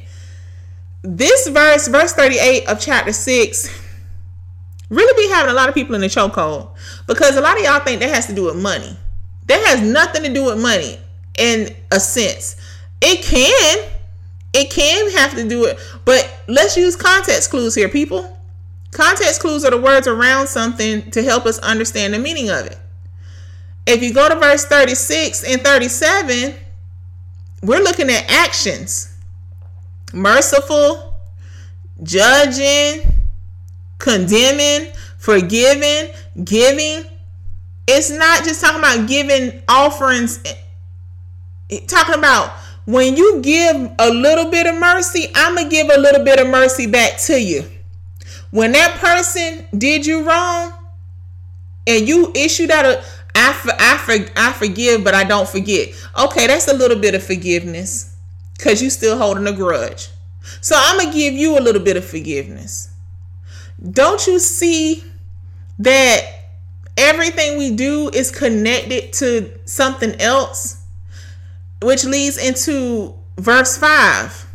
This 1.00 1.48
verse, 1.48 1.88
verse 1.88 2.12
38 2.12 2.68
of 2.68 2.78
chapter 2.78 3.14
6, 3.14 3.80
really 4.90 5.26
be 5.26 5.32
having 5.32 5.50
a 5.50 5.54
lot 5.54 5.70
of 5.70 5.74
people 5.74 5.94
in 5.94 6.02
the 6.02 6.08
chokehold 6.08 6.76
because 7.06 7.36
a 7.36 7.40
lot 7.40 7.56
of 7.56 7.64
y'all 7.64 7.80
think 7.80 8.00
that 8.00 8.10
has 8.10 8.26
to 8.26 8.34
do 8.34 8.44
with 8.44 8.56
money. 8.56 8.98
That 9.52 9.66
has 9.66 9.82
nothing 9.82 10.22
to 10.22 10.32
do 10.32 10.46
with 10.46 10.62
money 10.62 10.98
in 11.36 11.76
a 11.90 12.00
sense. 12.00 12.56
It 13.02 13.22
can. 13.22 13.90
It 14.54 14.70
can 14.70 15.10
have 15.10 15.34
to 15.34 15.46
do 15.46 15.66
it, 15.66 15.78
but 16.06 16.42
let's 16.48 16.74
use 16.74 16.96
context 16.96 17.50
clues 17.50 17.74
here, 17.74 17.90
people. 17.90 18.38
Context 18.92 19.42
clues 19.42 19.62
are 19.66 19.70
the 19.70 19.78
words 19.78 20.06
around 20.06 20.46
something 20.46 21.10
to 21.10 21.22
help 21.22 21.44
us 21.44 21.58
understand 21.58 22.14
the 22.14 22.18
meaning 22.18 22.48
of 22.48 22.64
it. 22.64 22.78
If 23.86 24.02
you 24.02 24.14
go 24.14 24.26
to 24.26 24.36
verse 24.36 24.64
36 24.64 25.44
and 25.44 25.60
37, 25.60 26.54
we're 27.62 27.82
looking 27.82 28.08
at 28.08 28.30
actions 28.30 29.14
merciful, 30.14 31.14
judging, 32.02 33.02
condemning, 33.98 34.92
forgiving, 35.18 36.10
giving, 36.42 37.04
it's 37.86 38.10
not 38.10 38.44
just 38.44 38.60
talking 38.60 38.78
about 38.78 39.08
giving 39.08 39.62
offerings, 39.68 40.40
eh, 40.44 40.54
eh, 41.70 41.80
talking 41.86 42.14
about 42.14 42.50
when 42.84 43.16
you 43.16 43.40
give 43.40 43.92
a 43.98 44.10
little 44.10 44.50
bit 44.50 44.66
of 44.66 44.78
mercy, 44.78 45.28
I'm 45.34 45.54
going 45.54 45.68
to 45.68 45.70
give 45.70 45.88
a 45.88 45.98
little 45.98 46.24
bit 46.24 46.38
of 46.40 46.48
mercy 46.48 46.86
back 46.86 47.18
to 47.22 47.40
you. 47.40 47.64
When 48.50 48.72
that 48.72 48.98
person 48.98 49.66
did 49.76 50.04
you 50.04 50.26
wrong 50.26 50.72
and 51.86 52.06
you 52.06 52.32
issued 52.34 52.70
out 52.70 52.84
a, 52.84 53.04
I, 53.34 53.52
for, 53.52 53.72
I, 53.78 53.98
for, 53.98 54.38
I 54.38 54.52
forgive, 54.52 55.04
but 55.04 55.14
I 55.14 55.24
don't 55.24 55.48
forget. 55.48 55.90
Okay, 56.18 56.46
that's 56.46 56.68
a 56.68 56.74
little 56.74 56.98
bit 56.98 57.14
of 57.14 57.22
forgiveness 57.22 58.16
because 58.56 58.82
you 58.82 58.90
still 58.90 59.16
holding 59.16 59.46
a 59.46 59.52
grudge. 59.52 60.08
So 60.60 60.74
I'm 60.78 60.98
going 60.98 61.12
to 61.12 61.16
give 61.16 61.34
you 61.34 61.58
a 61.58 61.60
little 61.60 61.82
bit 61.82 61.96
of 61.96 62.04
forgiveness. 62.04 62.90
Don't 63.90 64.26
you 64.26 64.38
see 64.38 65.02
that 65.78 66.31
everything 67.02 67.58
we 67.58 67.74
do 67.74 68.08
is 68.10 68.30
connected 68.30 69.12
to 69.12 69.50
something 69.64 70.14
else, 70.20 70.84
which 71.82 72.04
leads 72.04 72.38
into 72.38 73.12
verse 73.36 73.76
5. 73.76 74.46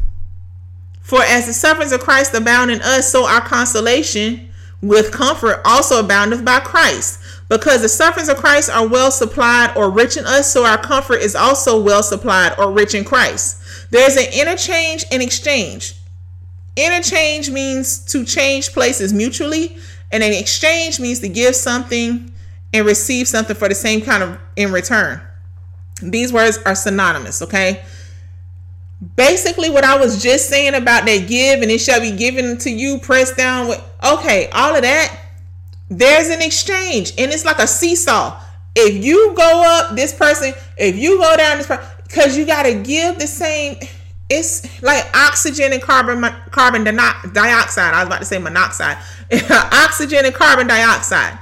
For 1.02 1.22
as 1.24 1.46
the 1.46 1.54
sufferings 1.54 1.92
of 1.92 2.00
Christ 2.00 2.34
abound 2.34 2.72
in 2.72 2.82
us, 2.82 3.12
so 3.12 3.28
our 3.28 3.42
consolation 3.42 4.50
with 4.82 5.12
comfort 5.12 5.62
also 5.66 6.00
aboundeth 6.00 6.46
by 6.46 6.60
Christ. 6.62 7.20
Because 7.50 7.82
the 7.82 7.90
sufferings 7.90 8.30
of 8.30 8.38
Christ 8.38 8.70
are 8.70 8.88
well 8.88 9.12
supplied 9.12 9.76
or 9.76 9.90
rich 9.90 10.16
in 10.18 10.26
us, 10.26 10.52
so 10.52 10.66
our 10.66 10.78
comfort 10.78 11.22
is 11.22 11.36
also 11.36 11.82
well 11.82 12.04
supplied 12.04 12.56
or 12.58 12.72
rich 12.72 12.94
in 12.94 13.04
Christ. 13.04 13.62
There's 13.90 14.16
an 14.16 14.28
interchange 14.34 15.06
and 15.12 15.22
exchange. 15.22 15.96
Interchange 16.76 17.50
means 17.50 18.00
to 18.06 18.24
change 18.24 18.72
places 18.72 19.14
mutually, 19.14 19.78
and 20.12 20.24
an 20.24 20.34
exchange 20.34 21.00
means 21.00 21.20
to 21.20 21.30
give 21.30 21.56
something 21.56 22.32
and 22.74 22.86
receive 22.86 23.28
something 23.28 23.56
for 23.56 23.70
the 23.70 23.76
same 23.76 24.02
kind 24.02 24.24
of 24.24 24.40
in 24.56 24.72
return. 24.72 25.22
These 26.02 26.32
words 26.32 26.60
are 26.66 26.76
synonymous, 26.76 27.42
okay? 27.42 27.84
Basically, 29.16 29.70
what 29.70 29.84
I 29.84 29.98
was 29.98 30.22
just 30.22 30.50
saying 30.50 30.76
about 30.76 31.06
that 31.06 31.28
give 31.28 31.62
and 31.62 31.72
it 31.72 31.80
shall 31.80 32.02
be 32.02 32.12
given 32.12 32.58
to 32.60 32.70
you, 32.70 33.00
pressed 33.00 33.38
down 33.38 33.68
with 33.68 33.84
okay, 34.04 34.50
all 34.50 34.76
of 34.76 34.82
that. 34.82 35.20
There's 35.90 36.30
an 36.30 36.42
exchange, 36.42 37.14
and 37.18 37.32
it's 37.32 37.46
like 37.46 37.60
a 37.60 37.68
seesaw. 37.68 38.42
If 38.76 39.04
you 39.04 39.34
go 39.36 39.64
up, 39.66 39.96
this 39.96 40.14
person, 40.14 40.54
if 40.78 40.98
you 40.98 41.18
go 41.18 41.38
down, 41.38 41.58
this 41.58 41.68
person, 41.68 41.86
because 42.04 42.38
you 42.38 42.46
got 42.46 42.64
to 42.64 42.74
give 42.74 43.18
the 43.20 43.28
same 43.28 43.78
it's 44.30 44.82
like 44.82 45.06
oxygen 45.16 45.72
and 45.72 45.82
carbon 45.82 46.22
carbon 46.52 46.84
dioxide. 46.84 47.94
I 47.94 48.00
was 48.00 48.08
about 48.08 48.20
to 48.20 48.26
say 48.26 48.38
monoxide. 48.38 48.98
oxygen 49.52 50.26
and 50.26 50.36
carbon 50.36 50.68
dioxide. 50.68 51.38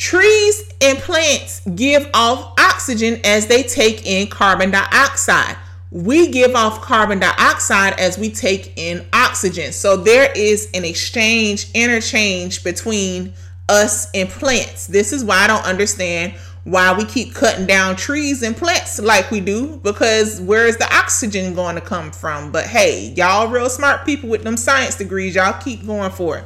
Trees 0.00 0.62
and 0.80 0.96
plants 0.96 1.60
give 1.74 2.08
off 2.14 2.58
oxygen 2.58 3.20
as 3.22 3.48
they 3.48 3.62
take 3.62 4.06
in 4.06 4.28
carbon 4.28 4.70
dioxide. 4.70 5.56
We 5.90 6.30
give 6.30 6.54
off 6.54 6.80
carbon 6.80 7.18
dioxide 7.18 8.00
as 8.00 8.16
we 8.16 8.30
take 8.30 8.72
in 8.78 9.04
oxygen. 9.12 9.72
So 9.72 9.98
there 9.98 10.32
is 10.34 10.70
an 10.72 10.86
exchange, 10.86 11.70
interchange 11.74 12.64
between 12.64 13.34
us 13.68 14.10
and 14.14 14.26
plants. 14.30 14.86
This 14.86 15.12
is 15.12 15.22
why 15.22 15.44
I 15.44 15.46
don't 15.46 15.66
understand 15.66 16.32
why 16.64 16.96
we 16.96 17.04
keep 17.04 17.34
cutting 17.34 17.66
down 17.66 17.94
trees 17.94 18.42
and 18.42 18.56
plants 18.56 18.98
like 19.00 19.30
we 19.30 19.40
do 19.40 19.80
because 19.82 20.40
where 20.40 20.66
is 20.66 20.78
the 20.78 20.90
oxygen 20.96 21.54
going 21.54 21.74
to 21.74 21.82
come 21.82 22.10
from? 22.10 22.50
But 22.50 22.64
hey, 22.64 23.12
y'all 23.18 23.48
real 23.48 23.68
smart 23.68 24.06
people 24.06 24.30
with 24.30 24.44
them 24.44 24.56
science 24.56 24.94
degrees, 24.94 25.34
y'all 25.34 25.60
keep 25.60 25.86
going 25.86 26.10
for 26.10 26.38
it. 26.38 26.44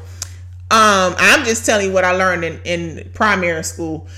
Um, 0.75 1.14
I'm 1.19 1.45
just 1.45 1.64
telling 1.64 1.87
you 1.87 1.93
what 1.93 2.02
I 2.02 2.11
learned 2.11 2.43
in, 2.43 2.61
in 2.64 3.11
primary 3.14 3.62
school. 3.62 4.09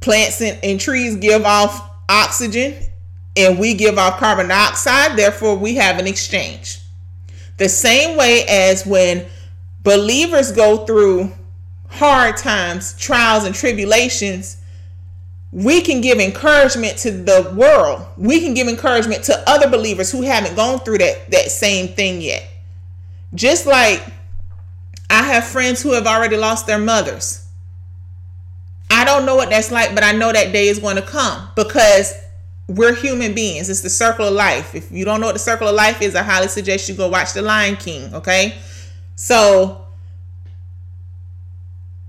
Plants 0.00 0.40
and, 0.40 0.58
and 0.64 0.80
trees 0.80 1.14
give 1.14 1.44
off 1.44 1.92
oxygen 2.08 2.74
and 3.36 3.56
we 3.56 3.72
give 3.72 3.96
off 3.96 4.18
carbon 4.18 4.48
dioxide, 4.48 5.16
therefore 5.16 5.54
we 5.54 5.76
have 5.76 6.00
an 6.00 6.08
exchange. 6.08 6.80
The 7.58 7.68
same 7.68 8.18
way 8.18 8.44
as 8.48 8.84
when 8.84 9.26
believers 9.84 10.50
go 10.50 10.84
through 10.86 11.30
hard 11.88 12.36
times, 12.36 12.98
trials, 12.98 13.44
and 13.44 13.54
tribulations, 13.54 14.56
we 15.52 15.82
can 15.82 16.00
give 16.00 16.18
encouragement 16.18 16.98
to 16.98 17.12
the 17.12 17.54
world. 17.56 18.04
We 18.16 18.40
can 18.40 18.54
give 18.54 18.66
encouragement 18.66 19.22
to 19.24 19.48
other 19.48 19.70
believers 19.70 20.10
who 20.10 20.22
haven't 20.22 20.56
gone 20.56 20.80
through 20.80 20.98
that 20.98 21.30
that 21.30 21.52
same 21.52 21.94
thing 21.94 22.20
yet. 22.20 22.42
Just 23.34 23.66
like 23.66 24.02
I 25.08 25.22
have 25.22 25.44
friends 25.44 25.82
who 25.82 25.92
have 25.92 26.06
already 26.06 26.36
lost 26.36 26.66
their 26.66 26.78
mothers. 26.78 27.46
I 28.90 29.04
don't 29.04 29.26
know 29.26 29.36
what 29.36 29.50
that's 29.50 29.70
like, 29.70 29.94
but 29.94 30.04
I 30.04 30.12
know 30.12 30.32
that 30.32 30.52
day 30.52 30.68
is 30.68 30.78
going 30.78 30.96
to 30.96 31.02
come 31.02 31.48
because 31.54 32.14
we're 32.68 32.94
human 32.94 33.34
beings. 33.34 33.68
It's 33.68 33.80
the 33.80 33.90
circle 33.90 34.26
of 34.26 34.34
life. 34.34 34.74
If 34.74 34.90
you 34.90 35.04
don't 35.04 35.20
know 35.20 35.26
what 35.26 35.34
the 35.34 35.38
circle 35.38 35.68
of 35.68 35.74
life 35.74 36.02
is, 36.02 36.14
I 36.14 36.22
highly 36.22 36.48
suggest 36.48 36.88
you 36.88 36.94
go 36.94 37.08
watch 37.08 37.32
The 37.32 37.42
Lion 37.42 37.76
King, 37.76 38.12
okay? 38.14 38.58
So 39.14 39.86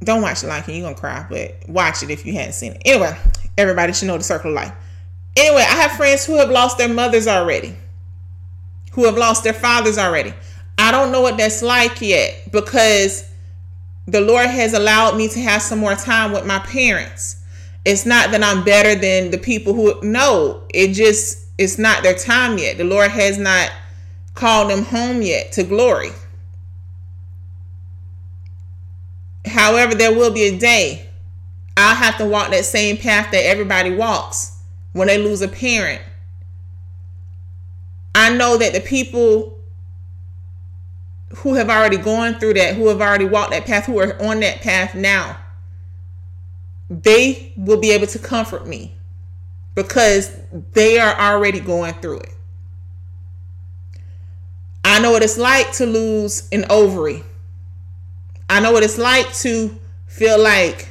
don't 0.03 0.21
watch 0.21 0.41
The 0.41 0.47
Lion 0.47 0.63
King, 0.63 0.77
you're 0.77 0.85
gonna 0.85 0.99
cry, 0.99 1.25
but 1.29 1.69
watch 1.69 2.03
it 2.03 2.09
if 2.09 2.25
you 2.25 2.33
hadn't 2.33 2.53
seen 2.53 2.73
it. 2.73 2.81
Anyway, 2.85 3.15
everybody 3.57 3.93
should 3.93 4.07
know 4.07 4.17
the 4.17 4.23
circle 4.23 4.51
of 4.51 4.55
life. 4.55 4.73
Anyway, 5.35 5.61
I 5.61 5.75
have 5.81 5.91
friends 5.91 6.25
who 6.25 6.37
have 6.37 6.49
lost 6.49 6.77
their 6.77 6.89
mothers 6.89 7.27
already, 7.27 7.75
who 8.93 9.05
have 9.05 9.17
lost 9.17 9.43
their 9.43 9.53
fathers 9.53 9.97
already. 9.99 10.33
I 10.87 10.91
don't 10.91 11.11
know 11.11 11.19
what 11.19 11.35
that's 11.35 11.61
like 11.61 11.99
yet 12.01 12.49
because 12.49 13.29
the 14.07 14.21
Lord 14.21 14.45
has 14.45 14.73
allowed 14.73 15.17
me 15.17 15.27
to 15.27 15.39
have 15.41 15.61
some 15.61 15.79
more 15.79 15.95
time 15.95 16.31
with 16.31 16.45
my 16.45 16.59
parents. 16.59 17.43
It's 17.83 18.05
not 18.05 18.31
that 18.31 18.41
I'm 18.41 18.63
better 18.63 18.95
than 18.95 19.29
the 19.29 19.37
people 19.37 19.73
who 19.73 19.99
no, 20.01 20.63
it 20.73 20.93
just 20.93 21.45
it's 21.57 21.77
not 21.77 22.03
their 22.03 22.15
time 22.15 22.57
yet. 22.57 22.77
The 22.77 22.85
Lord 22.85 23.11
has 23.11 23.37
not 23.37 23.69
called 24.33 24.71
them 24.71 24.85
home 24.85 25.21
yet 25.21 25.51
to 25.53 25.63
glory. 25.63 26.11
However, 29.45 29.93
there 29.93 30.15
will 30.15 30.31
be 30.31 30.43
a 30.43 30.57
day 30.57 31.05
I'll 31.75 31.95
have 31.95 32.17
to 32.19 32.25
walk 32.25 32.51
that 32.51 32.63
same 32.63 32.95
path 32.95 33.31
that 33.31 33.45
everybody 33.45 33.93
walks 33.93 34.57
when 34.93 35.09
they 35.09 35.17
lose 35.17 35.41
a 35.41 35.49
parent. 35.49 36.01
I 38.15 38.29
know 38.29 38.55
that 38.55 38.71
the 38.71 38.79
people 38.79 39.56
who 41.35 41.55
have 41.55 41.69
already 41.69 41.97
gone 41.97 42.39
through 42.39 42.53
that, 42.53 42.75
who 42.75 42.87
have 42.87 43.01
already 43.01 43.25
walked 43.25 43.51
that 43.51 43.65
path, 43.65 43.85
who 43.85 43.99
are 43.99 44.21
on 44.21 44.39
that 44.39 44.61
path 44.61 44.95
now, 44.95 45.37
they 46.89 47.53
will 47.57 47.79
be 47.79 47.91
able 47.91 48.07
to 48.07 48.19
comfort 48.19 48.65
me 48.65 48.95
because 49.75 50.35
they 50.73 50.99
are 50.99 51.13
already 51.19 51.59
going 51.59 51.93
through 51.95 52.19
it. 52.19 52.33
I 54.83 54.99
know 54.99 55.11
what 55.11 55.21
it's 55.21 55.37
like 55.37 55.73
to 55.73 55.85
lose 55.85 56.47
an 56.51 56.65
ovary. 56.69 57.23
I 58.49 58.61
know 58.61 58.71
what 58.71 58.83
it's 58.83 58.97
like 58.97 59.33
to 59.39 59.77
feel 60.07 60.41
like 60.41 60.89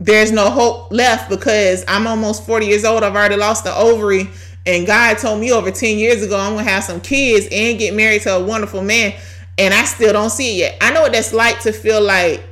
there's 0.00 0.32
no 0.32 0.50
hope 0.50 0.90
left 0.90 1.28
because 1.28 1.84
I'm 1.86 2.06
almost 2.06 2.46
40 2.46 2.66
years 2.66 2.84
old. 2.84 3.04
I've 3.04 3.14
already 3.14 3.36
lost 3.36 3.64
the 3.64 3.74
ovary. 3.74 4.30
And 4.66 4.86
God 4.86 5.18
told 5.18 5.40
me 5.40 5.52
over 5.52 5.70
10 5.70 5.98
years 5.98 6.22
ago 6.22 6.38
I'm 6.38 6.54
going 6.54 6.64
to 6.64 6.70
have 6.70 6.84
some 6.84 7.00
kids 7.00 7.46
and 7.52 7.78
get 7.78 7.94
married 7.94 8.22
to 8.22 8.34
a 8.34 8.44
wonderful 8.44 8.82
man. 8.82 9.14
And 9.58 9.74
I 9.74 9.84
still 9.84 10.12
don't 10.12 10.30
see 10.30 10.54
it 10.54 10.58
yet. 10.58 10.78
I 10.80 10.92
know 10.92 11.02
what 11.02 11.12
that's 11.12 11.32
like 11.32 11.60
to 11.60 11.72
feel 11.72 12.00
like 12.00 12.42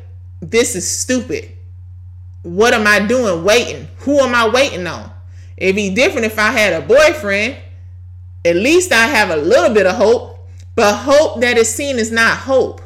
this 0.40 0.76
is 0.76 0.88
stupid. 0.88 1.50
What 2.42 2.74
am 2.74 2.86
I 2.86 3.06
doing 3.06 3.44
waiting? 3.44 3.88
Who 3.98 4.18
am 4.20 4.34
I 4.34 4.48
waiting 4.48 4.86
on? 4.86 5.10
It'd 5.56 5.76
be 5.76 5.94
different 5.94 6.26
if 6.26 6.38
I 6.38 6.50
had 6.50 6.82
a 6.82 6.86
boyfriend. 6.86 7.56
At 8.44 8.56
least 8.56 8.92
I 8.92 9.06
have 9.06 9.30
a 9.30 9.36
little 9.36 9.72
bit 9.72 9.86
of 9.86 9.96
hope. 9.96 10.32
But 10.74 10.96
hope 10.96 11.40
that 11.40 11.58
is 11.58 11.72
seen 11.72 11.98
is 11.98 12.10
not 12.10 12.36
hope. 12.36 12.80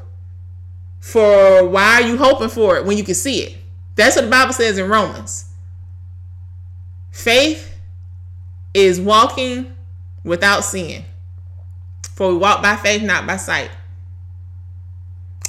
For 1.00 1.66
why 1.68 2.02
are 2.02 2.02
you 2.02 2.16
hoping 2.16 2.48
for 2.48 2.76
it 2.76 2.84
when 2.84 2.98
you 2.98 3.04
can 3.04 3.14
see 3.14 3.42
it? 3.42 3.58
That's 3.94 4.16
what 4.16 4.26
the 4.26 4.30
Bible 4.30 4.52
says 4.52 4.76
in 4.76 4.88
Romans. 4.88 5.46
Faith 7.12 7.75
is 8.76 9.00
walking 9.00 9.74
without 10.22 10.62
seeing. 10.62 11.02
For 12.14 12.28
we 12.28 12.36
walk 12.36 12.62
by 12.62 12.76
faith, 12.76 13.02
not 13.02 13.26
by 13.26 13.38
sight. 13.38 13.70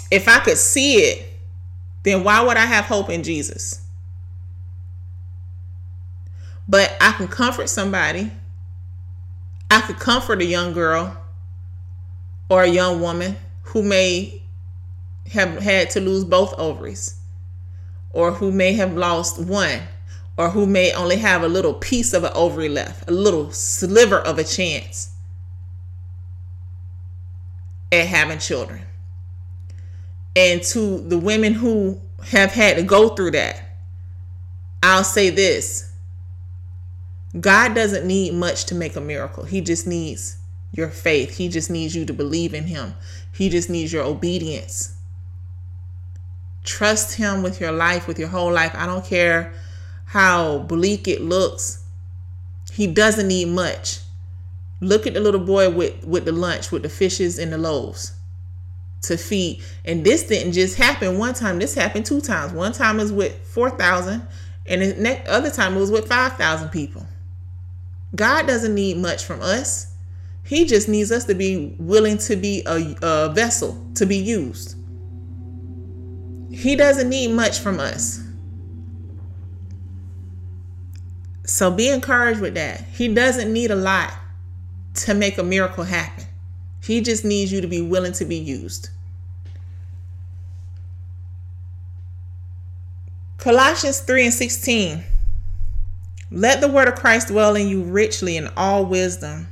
If 0.09 0.29
I 0.29 0.39
could 0.39 0.57
see 0.57 0.95
it, 0.95 1.29
then 2.03 2.23
why 2.23 2.41
would 2.41 2.55
I 2.55 2.65
have 2.65 2.85
hope 2.85 3.09
in 3.09 3.23
Jesus? 3.23 3.81
But 6.69 6.95
I 7.01 7.11
can 7.11 7.27
comfort 7.27 7.67
somebody. 7.67 8.31
I 9.69 9.81
could 9.81 9.99
comfort 9.99 10.41
a 10.41 10.45
young 10.45 10.71
girl 10.71 11.17
or 12.49 12.63
a 12.63 12.69
young 12.69 13.01
woman 13.01 13.35
who 13.63 13.83
may 13.83 14.41
have 15.33 15.61
had 15.61 15.89
to 15.91 15.99
lose 15.99 16.23
both 16.23 16.53
ovaries 16.57 17.19
or 18.13 18.31
who 18.31 18.53
may 18.53 18.71
have 18.73 18.95
lost 18.95 19.37
one 19.37 19.81
or 20.37 20.51
who 20.51 20.67
may 20.67 20.93
only 20.93 21.17
have 21.17 21.43
a 21.43 21.47
little 21.47 21.73
piece 21.73 22.13
of 22.13 22.23
an 22.23 22.31
ovary 22.35 22.69
left, 22.69 23.09
a 23.09 23.11
little 23.11 23.51
sliver 23.51 24.19
of 24.19 24.37
a 24.37 24.43
chance 24.43 25.11
at 27.91 28.05
having 28.05 28.37
children. 28.37 28.81
And 30.35 30.61
to 30.61 30.99
the 30.99 31.17
women 31.17 31.53
who 31.53 31.99
have 32.27 32.51
had 32.51 32.77
to 32.77 32.83
go 32.83 33.09
through 33.09 33.31
that, 33.31 33.61
I'll 34.83 35.03
say 35.03 35.31
this 35.31 35.91
God 37.39 37.73
doesn't 37.73 38.05
need 38.05 38.33
much 38.33 38.65
to 38.65 38.75
make 38.75 38.95
a 38.95 39.01
miracle. 39.01 39.43
He 39.43 39.61
just 39.61 39.87
needs 39.87 40.37
your 40.71 40.89
faith. 40.89 41.37
He 41.37 41.49
just 41.49 41.69
needs 41.69 41.95
you 41.95 42.05
to 42.05 42.13
believe 42.13 42.53
in 42.53 42.65
Him. 42.65 42.93
He 43.33 43.49
just 43.49 43.69
needs 43.69 43.91
your 43.91 44.03
obedience. 44.03 44.95
Trust 46.63 47.15
Him 47.15 47.41
with 47.41 47.59
your 47.59 47.71
life, 47.71 48.07
with 48.07 48.19
your 48.19 48.27
whole 48.27 48.51
life. 48.51 48.73
I 48.75 48.85
don't 48.85 49.05
care 49.05 49.53
how 50.07 50.59
bleak 50.59 51.07
it 51.07 51.21
looks. 51.21 51.83
He 52.71 52.87
doesn't 52.87 53.27
need 53.27 53.49
much. 53.49 53.99
Look 54.79 55.05
at 55.05 55.13
the 55.13 55.19
little 55.19 55.39
boy 55.39 55.69
with, 55.69 56.05
with 56.05 56.25
the 56.25 56.31
lunch, 56.31 56.71
with 56.71 56.83
the 56.83 56.89
fishes 56.89 57.37
and 57.37 57.51
the 57.51 57.57
loaves 57.57 58.13
to 59.03 59.17
feed. 59.17 59.61
And 59.85 60.05
this 60.05 60.23
didn't 60.23 60.53
just 60.53 60.77
happen 60.77 61.17
one 61.17 61.33
time. 61.33 61.59
This 61.59 61.75
happened 61.75 62.05
two 62.05 62.21
times. 62.21 62.53
One 62.53 62.71
time 62.71 62.97
was 62.97 63.11
with 63.11 63.37
4,000 63.47 64.25
and 64.67 64.81
the 64.81 64.93
next 64.95 65.29
other 65.29 65.49
time 65.49 65.75
it 65.75 65.79
was 65.79 65.91
with 65.91 66.07
5,000 66.07 66.69
people. 66.69 67.05
God 68.15 68.47
doesn't 68.47 68.73
need 68.73 68.97
much 68.97 69.25
from 69.25 69.41
us. 69.41 69.93
He 70.43 70.65
just 70.65 70.87
needs 70.87 71.11
us 71.11 71.25
to 71.25 71.35
be 71.35 71.75
willing 71.77 72.17
to 72.19 72.35
be 72.35 72.63
a, 72.65 72.95
a 73.01 73.33
vessel 73.33 73.85
to 73.95 74.05
be 74.05 74.17
used. 74.17 74.75
He 76.51 76.75
doesn't 76.75 77.09
need 77.09 77.31
much 77.31 77.59
from 77.59 77.79
us. 77.79 78.23
So 81.47 81.71
be 81.71 81.89
encouraged 81.89 82.41
with 82.41 82.55
that. 82.55 82.81
He 82.93 83.07
doesn't 83.07 83.51
need 83.51 83.71
a 83.71 83.75
lot 83.75 84.13
to 84.95 85.13
make 85.13 85.37
a 85.37 85.43
miracle 85.43 85.85
happen. 85.85 86.25
He 86.83 87.01
just 87.01 87.23
needs 87.23 87.51
you 87.51 87.61
to 87.61 87.67
be 87.67 87.81
willing 87.81 88.11
to 88.13 88.25
be 88.25 88.35
used. 88.35 88.89
Colossians 93.37 94.01
3 94.01 94.25
and 94.25 94.33
16. 94.33 95.03
Let 96.31 96.59
the 96.59 96.67
word 96.67 96.89
of 96.89 96.95
Christ 96.95 97.29
dwell 97.29 97.55
in 97.55 97.69
you 97.69 97.81
richly 97.81 98.35
in 98.35 98.49
all 98.57 98.85
wisdom 98.85 99.47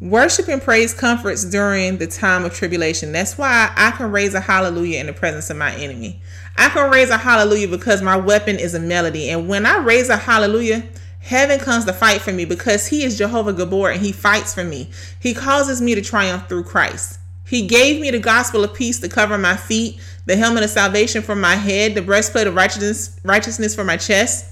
Worship 0.00 0.48
and 0.48 0.62
praise 0.62 0.94
comforts 0.94 1.44
during 1.44 1.98
the 1.98 2.06
time 2.06 2.46
of 2.46 2.54
tribulation. 2.54 3.12
That's 3.12 3.36
why 3.36 3.70
I 3.76 3.90
can 3.90 4.10
raise 4.10 4.32
a 4.32 4.40
hallelujah 4.40 4.98
in 4.98 5.06
the 5.06 5.12
presence 5.12 5.50
of 5.50 5.58
my 5.58 5.74
enemy. 5.74 6.22
I 6.56 6.70
can 6.70 6.90
raise 6.90 7.10
a 7.10 7.18
hallelujah 7.18 7.68
because 7.68 8.00
my 8.00 8.16
weapon 8.16 8.58
is 8.58 8.72
a 8.72 8.80
melody. 8.80 9.28
And 9.28 9.46
when 9.46 9.66
I 9.66 9.76
raise 9.76 10.08
a 10.08 10.16
hallelujah, 10.16 10.84
heaven 11.18 11.58
comes 11.58 11.84
to 11.84 11.92
fight 11.92 12.22
for 12.22 12.32
me 12.32 12.46
because 12.46 12.86
he 12.86 13.04
is 13.04 13.18
Jehovah 13.18 13.52
Gibbor 13.52 13.92
and 13.92 14.00
he 14.00 14.10
fights 14.10 14.54
for 14.54 14.64
me. 14.64 14.90
He 15.20 15.34
causes 15.34 15.82
me 15.82 15.94
to 15.94 16.00
triumph 16.00 16.48
through 16.48 16.64
Christ. 16.64 17.18
He 17.44 17.66
gave 17.66 18.00
me 18.00 18.10
the 18.10 18.20
gospel 18.20 18.64
of 18.64 18.72
peace 18.72 19.00
to 19.00 19.08
cover 19.10 19.36
my 19.36 19.54
feet, 19.54 20.00
the 20.24 20.36
helmet 20.36 20.64
of 20.64 20.70
salvation 20.70 21.20
for 21.20 21.36
my 21.36 21.56
head, 21.56 21.94
the 21.94 22.00
breastplate 22.00 22.46
of 22.46 22.54
righteousness, 22.54 23.20
righteousness 23.22 23.74
for 23.74 23.84
my 23.84 23.98
chest, 23.98 24.50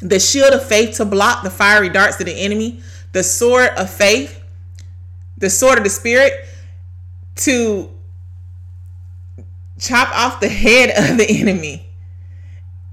the 0.00 0.20
shield 0.20 0.54
of 0.54 0.64
faith 0.64 0.96
to 0.98 1.04
block 1.04 1.42
the 1.42 1.50
fiery 1.50 1.88
darts 1.88 2.20
of 2.20 2.26
the 2.26 2.40
enemy, 2.40 2.80
the 3.10 3.24
sword 3.24 3.70
of 3.76 3.90
faith 3.90 4.39
the 5.40 5.50
sword 5.50 5.78
of 5.78 5.84
the 5.84 5.90
spirit 5.90 6.32
to 7.36 7.90
chop 9.78 10.08
off 10.16 10.40
the 10.40 10.48
head 10.48 11.10
of 11.10 11.18
the 11.18 11.26
enemy. 11.28 11.86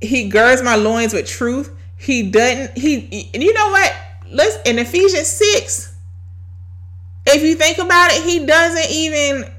He 0.02 0.30
girds 0.30 0.64
my 0.64 0.76
loins 0.76 1.14
with 1.14 1.28
truth. 1.28 1.74
He 1.98 2.30
doesn't, 2.30 2.78
he, 2.78 3.30
and 3.34 3.44
you 3.44 3.54
know 3.54 3.70
what? 3.70 3.96
Let's, 4.32 4.58
in 4.70 4.80
Ephesians 4.80 5.28
6, 5.28 5.96
if 7.28 7.44
you 7.44 7.56
think 7.56 7.78
about 7.78 8.12
it, 8.12 8.24
he 8.24 8.46
doesn't 8.46 8.92
even 8.92 9.52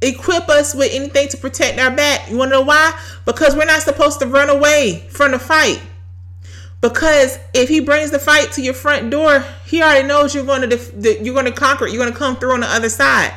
equip 0.00 0.48
us 0.48 0.74
with 0.74 0.92
anything 0.92 1.28
to 1.28 1.36
protect 1.36 1.78
our 1.78 1.94
back. 1.94 2.28
You 2.28 2.36
want 2.36 2.50
to 2.50 2.58
know 2.58 2.62
why? 2.62 2.92
Because 3.24 3.54
we're 3.54 3.64
not 3.64 3.82
supposed 3.82 4.18
to 4.20 4.26
run 4.26 4.50
away 4.50 5.06
from 5.10 5.30
the 5.30 5.38
fight. 5.38 5.80
Because 6.82 7.38
if 7.54 7.70
he 7.70 7.80
brings 7.80 8.10
the 8.10 8.18
fight 8.18 8.52
to 8.52 8.62
your 8.62 8.74
front 8.74 9.10
door, 9.10 9.44
he 9.66 9.82
already 9.82 10.06
knows 10.06 10.34
you're 10.34 10.44
going 10.44 10.62
to 10.62 10.66
def- 10.66 10.92
you're 11.24 11.34
going 11.34 11.46
to 11.46 11.52
conquer 11.52 11.86
it. 11.86 11.92
You're 11.92 12.02
going 12.02 12.12
to 12.12 12.18
come 12.18 12.36
through 12.36 12.54
on 12.54 12.60
the 12.60 12.68
other 12.68 12.90
side. 12.90 13.32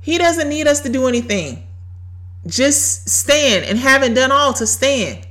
He 0.00 0.18
doesn't 0.18 0.48
need 0.48 0.66
us 0.66 0.80
to 0.82 0.88
do 0.90 1.06
anything. 1.06 1.64
just 2.46 3.08
stand 3.08 3.64
and 3.66 3.78
having 3.78 4.14
done 4.14 4.32
all 4.32 4.52
to 4.54 4.66
stand. 4.66 5.26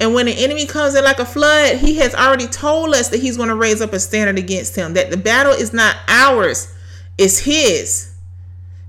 And 0.00 0.14
when 0.14 0.26
the 0.26 0.32
enemy 0.44 0.66
comes 0.66 0.94
in 0.96 1.04
like 1.04 1.20
a 1.20 1.24
flood, 1.24 1.76
he 1.78 1.96
has 1.96 2.14
already 2.14 2.48
told 2.48 2.94
us 2.94 3.10
that 3.10 3.20
he's 3.20 3.36
going 3.36 3.50
to 3.50 3.54
raise 3.54 3.80
up 3.80 3.92
a 3.92 4.00
standard 4.00 4.38
against 4.38 4.74
him, 4.76 4.94
that 4.94 5.10
the 5.10 5.16
battle 5.16 5.52
is 5.52 5.72
not 5.72 5.96
ours, 6.08 6.74
it's 7.18 7.38
his. 7.40 8.11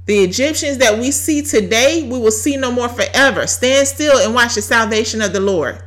The 0.06 0.20
Egyptians 0.20 0.80
that 0.80 1.00
we 1.00 1.12
see 1.12 1.42
today, 1.42 2.04
we 2.04 2.20
will 2.20 2.32
see 2.32 2.58
no 2.58 2.72
more 2.72 2.90
forever. 2.90 3.48
Stand 3.48 3.88
still 3.88 4.18
and 4.18 4.36
watch 4.36 4.56
the 4.56 4.62
salvation 4.62 5.22
of 5.22 5.32
the 5.32 5.40
Lord. 5.40 5.82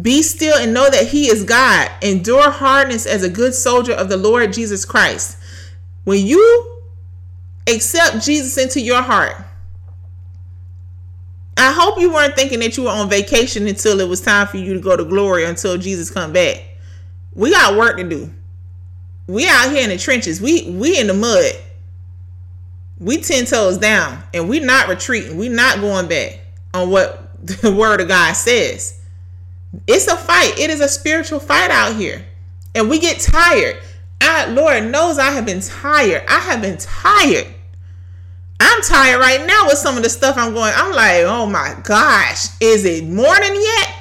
Be 0.00 0.22
still 0.22 0.56
and 0.56 0.74
know 0.74 0.90
that 0.90 1.08
He 1.08 1.28
is 1.28 1.44
God. 1.44 1.90
Endure 2.00 2.50
hardness 2.50 3.06
as 3.06 3.22
a 3.22 3.30
good 3.30 3.54
soldier 3.54 3.92
of 3.92 4.08
the 4.08 4.16
Lord 4.16 4.52
Jesus 4.52 4.84
Christ. 4.84 5.38
When 6.04 6.26
you 6.26 6.80
accept 7.68 8.24
Jesus 8.24 8.58
into 8.58 8.80
your 8.80 9.02
heart, 9.02 9.36
I 11.56 11.70
hope 11.70 12.00
you 12.00 12.12
weren't 12.12 12.34
thinking 12.34 12.60
that 12.60 12.76
you 12.76 12.84
were 12.84 12.90
on 12.90 13.08
vacation 13.08 13.68
until 13.68 14.00
it 14.00 14.08
was 14.08 14.20
time 14.20 14.46
for 14.48 14.56
you 14.56 14.74
to 14.74 14.80
go 14.80 14.96
to 14.96 15.04
glory 15.04 15.44
until 15.44 15.78
Jesus 15.78 16.10
come 16.10 16.32
back. 16.32 16.64
We 17.34 17.50
got 17.50 17.76
work 17.76 17.98
to 17.98 18.08
do. 18.08 18.32
We 19.28 19.46
out 19.46 19.70
here 19.70 19.84
in 19.84 19.90
the 19.90 19.98
trenches. 19.98 20.40
We 20.40 20.70
we 20.70 20.98
in 20.98 21.06
the 21.06 21.14
mud. 21.14 21.52
We 23.02 23.20
ten 23.20 23.46
toes 23.46 23.78
down, 23.78 24.22
and 24.32 24.48
we're 24.48 24.64
not 24.64 24.88
retreating. 24.88 25.36
We're 25.36 25.50
not 25.50 25.80
going 25.80 26.08
back 26.08 26.38
on 26.72 26.90
what 26.90 27.44
the 27.46 27.72
word 27.72 28.00
of 28.00 28.08
God 28.08 28.34
says. 28.34 29.00
It's 29.86 30.06
a 30.06 30.16
fight. 30.16 30.58
It 30.58 30.70
is 30.70 30.80
a 30.80 30.88
spiritual 30.88 31.40
fight 31.40 31.70
out 31.70 31.96
here, 31.96 32.24
and 32.74 32.88
we 32.88 33.00
get 33.00 33.18
tired. 33.20 33.78
I, 34.20 34.46
Lord 34.46 34.84
knows 34.84 35.18
I 35.18 35.32
have 35.32 35.44
been 35.44 35.60
tired. 35.60 36.24
I 36.28 36.38
have 36.38 36.62
been 36.62 36.78
tired. 36.78 37.48
I'm 38.60 38.82
tired 38.82 39.18
right 39.18 39.44
now 39.44 39.64
with 39.66 39.78
some 39.78 39.96
of 39.96 40.04
the 40.04 40.08
stuff 40.08 40.36
I'm 40.38 40.54
going. 40.54 40.72
I'm 40.76 40.92
like, 40.94 41.24
oh 41.24 41.46
my 41.46 41.76
gosh, 41.82 42.46
is 42.60 42.84
it 42.84 43.04
morning 43.04 43.54
yet? 43.54 43.94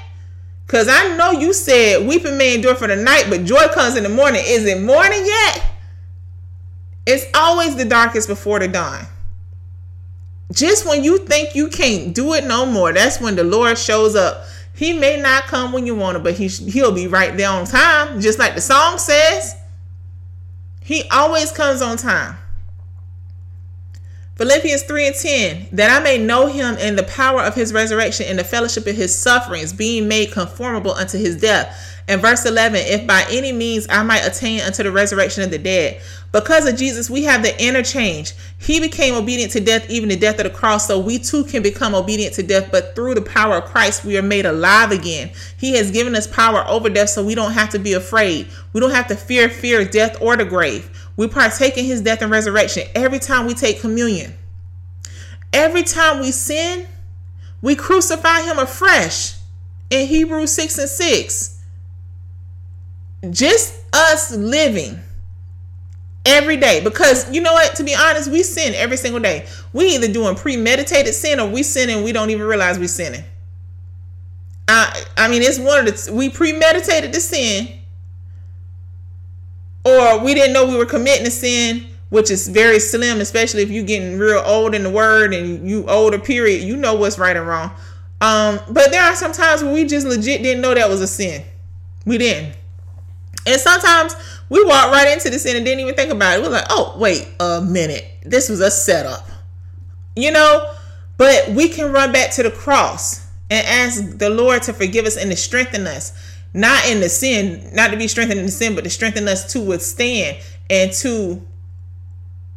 Cause 0.67 0.87
I 0.87 1.17
know 1.17 1.31
you 1.31 1.51
said 1.51 2.07
weeping 2.07 2.37
may 2.37 2.55
endure 2.55 2.75
for 2.75 2.87
the 2.87 2.95
night, 2.95 3.25
but 3.29 3.43
joy 3.43 3.67
comes 3.73 3.97
in 3.97 4.03
the 4.03 4.09
morning. 4.09 4.43
Is 4.45 4.65
it 4.65 4.81
morning 4.81 5.25
yet? 5.25 5.70
It's 7.11 7.25
always 7.33 7.75
the 7.75 7.83
darkest 7.83 8.29
before 8.29 8.59
the 8.59 8.69
dawn. 8.69 9.05
Just 10.53 10.87
when 10.87 11.03
you 11.03 11.17
think 11.17 11.55
you 11.55 11.67
can't 11.67 12.15
do 12.15 12.33
it 12.35 12.45
no 12.45 12.65
more, 12.65 12.93
that's 12.93 13.19
when 13.19 13.35
the 13.35 13.43
Lord 13.43 13.77
shows 13.77 14.15
up. 14.15 14.45
He 14.73 14.93
may 14.93 15.19
not 15.19 15.43
come 15.43 15.73
when 15.73 15.85
you 15.85 15.93
want 15.93 16.15
it, 16.15 16.23
but 16.23 16.35
he 16.35 16.47
he'll 16.47 16.93
be 16.93 17.07
right 17.07 17.35
there 17.35 17.49
on 17.49 17.65
time, 17.65 18.21
just 18.21 18.39
like 18.39 18.55
the 18.55 18.61
song 18.61 18.97
says. 18.97 19.57
He 20.79 21.03
always 21.09 21.51
comes 21.51 21.81
on 21.81 21.97
time. 21.97 22.37
Philippians 24.37 24.83
3 24.83 25.07
and 25.07 25.15
10, 25.15 25.67
that 25.73 25.91
I 25.91 26.01
may 26.01 26.17
know 26.17 26.47
him 26.47 26.77
in 26.77 26.95
the 26.95 27.03
power 27.03 27.41
of 27.41 27.55
his 27.55 27.73
resurrection 27.73 28.25
and 28.29 28.39
the 28.39 28.45
fellowship 28.45 28.87
of 28.87 28.95
his 28.95 29.13
sufferings, 29.13 29.73
being 29.73 30.07
made 30.07 30.31
conformable 30.31 30.93
unto 30.93 31.17
his 31.17 31.35
death. 31.39 31.90
And 32.07 32.21
verse 32.21 32.45
11, 32.45 32.81
if 32.83 33.07
by 33.07 33.25
any 33.29 33.51
means 33.51 33.87
I 33.89 34.03
might 34.03 34.25
attain 34.25 34.61
unto 34.61 34.83
the 34.83 34.91
resurrection 34.91 35.43
of 35.43 35.51
the 35.51 35.57
dead. 35.57 36.01
Because 36.31 36.65
of 36.65 36.77
Jesus, 36.77 37.09
we 37.09 37.23
have 37.23 37.43
the 37.43 37.63
interchange. 37.63 38.33
He 38.57 38.79
became 38.79 39.15
obedient 39.15 39.51
to 39.51 39.59
death, 39.59 39.89
even 39.89 40.09
the 40.09 40.15
death 40.15 40.39
of 40.39 40.45
the 40.45 40.49
cross, 40.49 40.87
so 40.87 40.99
we 40.99 41.19
too 41.19 41.43
can 41.43 41.61
become 41.61 41.93
obedient 41.93 42.35
to 42.35 42.43
death. 42.43 42.69
But 42.71 42.95
through 42.95 43.15
the 43.15 43.21
power 43.21 43.57
of 43.57 43.65
Christ, 43.65 44.05
we 44.05 44.17
are 44.17 44.21
made 44.21 44.45
alive 44.45 44.91
again. 44.91 45.31
He 45.57 45.75
has 45.75 45.91
given 45.91 46.15
us 46.15 46.27
power 46.27 46.65
over 46.67 46.89
death, 46.89 47.09
so 47.09 47.25
we 47.25 47.35
don't 47.35 47.51
have 47.51 47.69
to 47.71 47.79
be 47.79 47.93
afraid. 47.93 48.47
We 48.71 48.79
don't 48.79 48.91
have 48.91 49.07
to 49.07 49.15
fear, 49.15 49.49
fear 49.49 49.83
death 49.83 50.21
or 50.21 50.37
the 50.37 50.45
grave. 50.45 50.89
We 51.17 51.27
partake 51.27 51.77
in 51.77 51.85
his 51.85 52.01
death 52.01 52.21
and 52.21 52.31
resurrection 52.31 52.87
every 52.95 53.19
time 53.19 53.45
we 53.45 53.53
take 53.53 53.81
communion. 53.81 54.33
Every 55.53 55.83
time 55.83 56.21
we 56.21 56.31
sin, 56.31 56.87
we 57.61 57.75
crucify 57.75 58.41
him 58.41 58.57
afresh 58.57 59.35
in 59.89 60.07
Hebrews 60.07 60.53
6 60.53 60.77
and 60.77 60.89
6. 60.89 61.60
Just 63.29 63.79
us 63.93 64.31
living 64.35 64.99
every 66.25 66.57
day 66.57 66.83
because 66.83 67.31
you 67.31 67.41
know 67.41 67.53
what 67.53 67.75
to 67.75 67.83
be 67.83 67.95
honest 67.95 68.29
we 68.29 68.43
sin 68.43 68.75
every 68.75 68.95
single 68.95 69.19
day 69.19 69.43
we 69.73 69.95
either 69.95 70.07
doing 70.07 70.35
premeditated 70.35 71.15
sin 71.15 71.39
or 71.39 71.49
we 71.49 71.63
sin 71.63 71.89
and 71.89 72.03
we 72.03 72.11
don't 72.11 72.29
even 72.29 72.45
realize 72.45 72.77
we're 72.77 72.87
sinning 72.87 73.23
i 74.67 75.03
i 75.17 75.27
mean 75.27 75.41
it's 75.41 75.57
one 75.57 75.79
of 75.79 76.05
the 76.05 76.13
we 76.13 76.29
premeditated 76.29 77.11
the 77.11 77.19
sin 77.19 77.81
or 79.83 80.23
we 80.23 80.33
didn't 80.33 80.53
know 80.53 80.65
we 80.65 80.77
were 80.77 80.85
committing 80.85 81.25
a 81.25 81.31
sin, 81.31 81.87
which 82.09 82.29
is 82.29 82.47
very 82.47 82.79
slim, 82.79 83.19
especially 83.19 83.63
if 83.63 83.69
you're 83.69 83.83
getting 83.83 84.17
real 84.17 84.43
old 84.45 84.75
in 84.75 84.83
the 84.83 84.89
word 84.89 85.33
and 85.33 85.67
you 85.67 85.85
older 85.87 86.19
period, 86.19 86.63
you 86.63 86.75
know 86.75 86.93
what's 86.93 87.17
right 87.17 87.35
and 87.35 87.47
wrong. 87.47 87.71
Um, 88.19 88.59
but 88.69 88.91
there 88.91 89.01
are 89.01 89.15
some 89.15 89.31
times 89.31 89.63
where 89.63 89.73
we 89.73 89.85
just 89.85 90.05
legit 90.05 90.43
didn't 90.43 90.61
know 90.61 90.73
that 90.73 90.89
was 90.89 91.01
a 91.01 91.07
sin. 91.07 91.43
We 92.05 92.17
didn't. 92.17 92.55
And 93.45 93.59
sometimes 93.59 94.15
we 94.49 94.63
walk 94.63 94.91
right 94.91 95.11
into 95.13 95.29
the 95.29 95.39
sin 95.39 95.55
and 95.55 95.65
didn't 95.65 95.81
even 95.81 95.95
think 95.95 96.11
about 96.11 96.37
it. 96.37 96.43
We're 96.43 96.49
like, 96.49 96.67
oh, 96.69 96.95
wait 96.97 97.27
a 97.39 97.61
minute. 97.61 98.05
This 98.23 98.49
was 98.49 98.59
a 98.59 98.69
setup. 98.69 99.27
You 100.15 100.31
know? 100.31 100.73
But 101.17 101.49
we 101.49 101.69
can 101.69 101.91
run 101.91 102.11
back 102.11 102.31
to 102.33 102.43
the 102.43 102.51
cross 102.51 103.27
and 103.49 103.65
ask 103.67 104.17
the 104.17 104.29
Lord 104.29 104.63
to 104.63 104.73
forgive 104.73 105.05
us 105.05 105.17
and 105.17 105.29
to 105.29 105.37
strengthen 105.37 105.85
us 105.85 106.13
not 106.53 106.87
in 106.87 106.99
the 106.99 107.09
sin, 107.09 107.69
not 107.73 107.91
to 107.91 107.97
be 107.97 108.07
strengthened 108.07 108.39
in 108.39 108.45
the 108.45 108.51
sin, 108.51 108.75
but 108.75 108.83
to 108.83 108.89
strengthen 108.89 109.27
us 109.27 109.53
to 109.53 109.61
withstand 109.61 110.37
and 110.69 110.91
to 110.93 111.41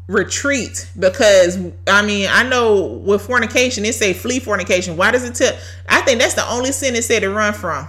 retreat. 0.07 0.91
Because 0.99 1.59
I 1.87 2.05
mean, 2.05 2.29
I 2.31 2.49
know 2.49 2.87
with 3.05 3.23
fornication, 3.23 3.85
it 3.85 3.95
say 3.95 4.13
flee 4.13 4.41
fornication. 4.41 4.97
Why 4.97 5.11
does 5.11 5.25
it 5.25 5.35
tell? 5.35 5.57
I 5.89 6.01
think 6.03 6.21
that's 6.21 6.35
the 6.35 6.49
only 6.51 6.73
sin 6.73 6.95
it 6.97 7.05
said 7.05 7.21
to 7.21 7.31
run 7.31 7.55
from. 7.55 7.89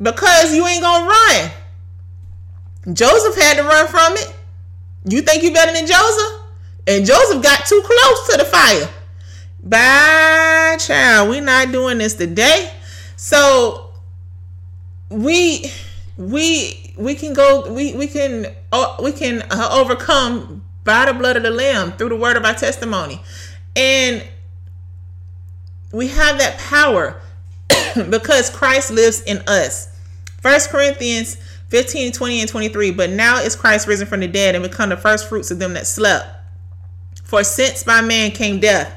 Because 0.00 0.54
you 0.54 0.66
ain't 0.66 0.82
gonna 0.82 1.06
run. 1.06 1.50
Joseph 2.92 3.36
had 3.36 3.56
to 3.56 3.62
run 3.62 3.86
from 3.88 4.14
it. 4.14 4.34
You 5.04 5.22
think 5.22 5.42
you 5.42 5.52
better 5.52 5.72
than 5.72 5.86
Joseph? 5.86 6.40
And 6.86 7.06
Joseph 7.06 7.42
got 7.42 7.66
too 7.66 7.82
close 7.84 8.28
to 8.30 8.36
the 8.38 8.44
fire. 8.44 8.88
Bye, 9.62 10.76
child. 10.78 11.30
we 11.30 11.40
not 11.40 11.72
doing 11.72 11.98
this 11.98 12.14
today. 12.14 12.72
So 13.16 13.90
we 15.10 15.70
we 16.16 16.94
we 16.96 17.14
can 17.14 17.32
go 17.32 17.70
we 17.72 17.94
we 17.94 18.06
can 18.06 18.46
uh, 18.72 18.96
we 19.02 19.12
can 19.12 19.42
uh, 19.50 19.68
overcome 19.72 20.62
by 20.84 21.06
the 21.06 21.14
blood 21.14 21.36
of 21.36 21.42
the 21.42 21.50
lamb 21.50 21.92
through 21.92 22.10
the 22.10 22.16
word 22.16 22.36
of 22.36 22.44
our 22.44 22.54
testimony 22.54 23.20
and 23.74 24.26
we 25.92 26.08
have 26.08 26.38
that 26.38 26.58
power 26.58 27.20
because 28.10 28.50
christ 28.50 28.90
lives 28.90 29.22
in 29.22 29.38
us 29.46 29.88
first 30.40 30.70
corinthians 30.70 31.36
15 31.70 32.12
20 32.12 32.40
and 32.40 32.48
23 32.48 32.90
but 32.92 33.10
now 33.10 33.38
is 33.38 33.56
christ 33.56 33.88
risen 33.88 34.06
from 34.06 34.20
the 34.20 34.28
dead 34.28 34.54
and 34.54 34.62
become 34.62 34.90
the 34.90 34.96
first 34.96 35.28
fruits 35.28 35.50
of 35.50 35.58
them 35.58 35.74
that 35.74 35.86
slept 35.86 36.26
for 37.24 37.42
since 37.42 37.82
by 37.82 38.00
man 38.00 38.30
came 38.30 38.60
death 38.60 38.94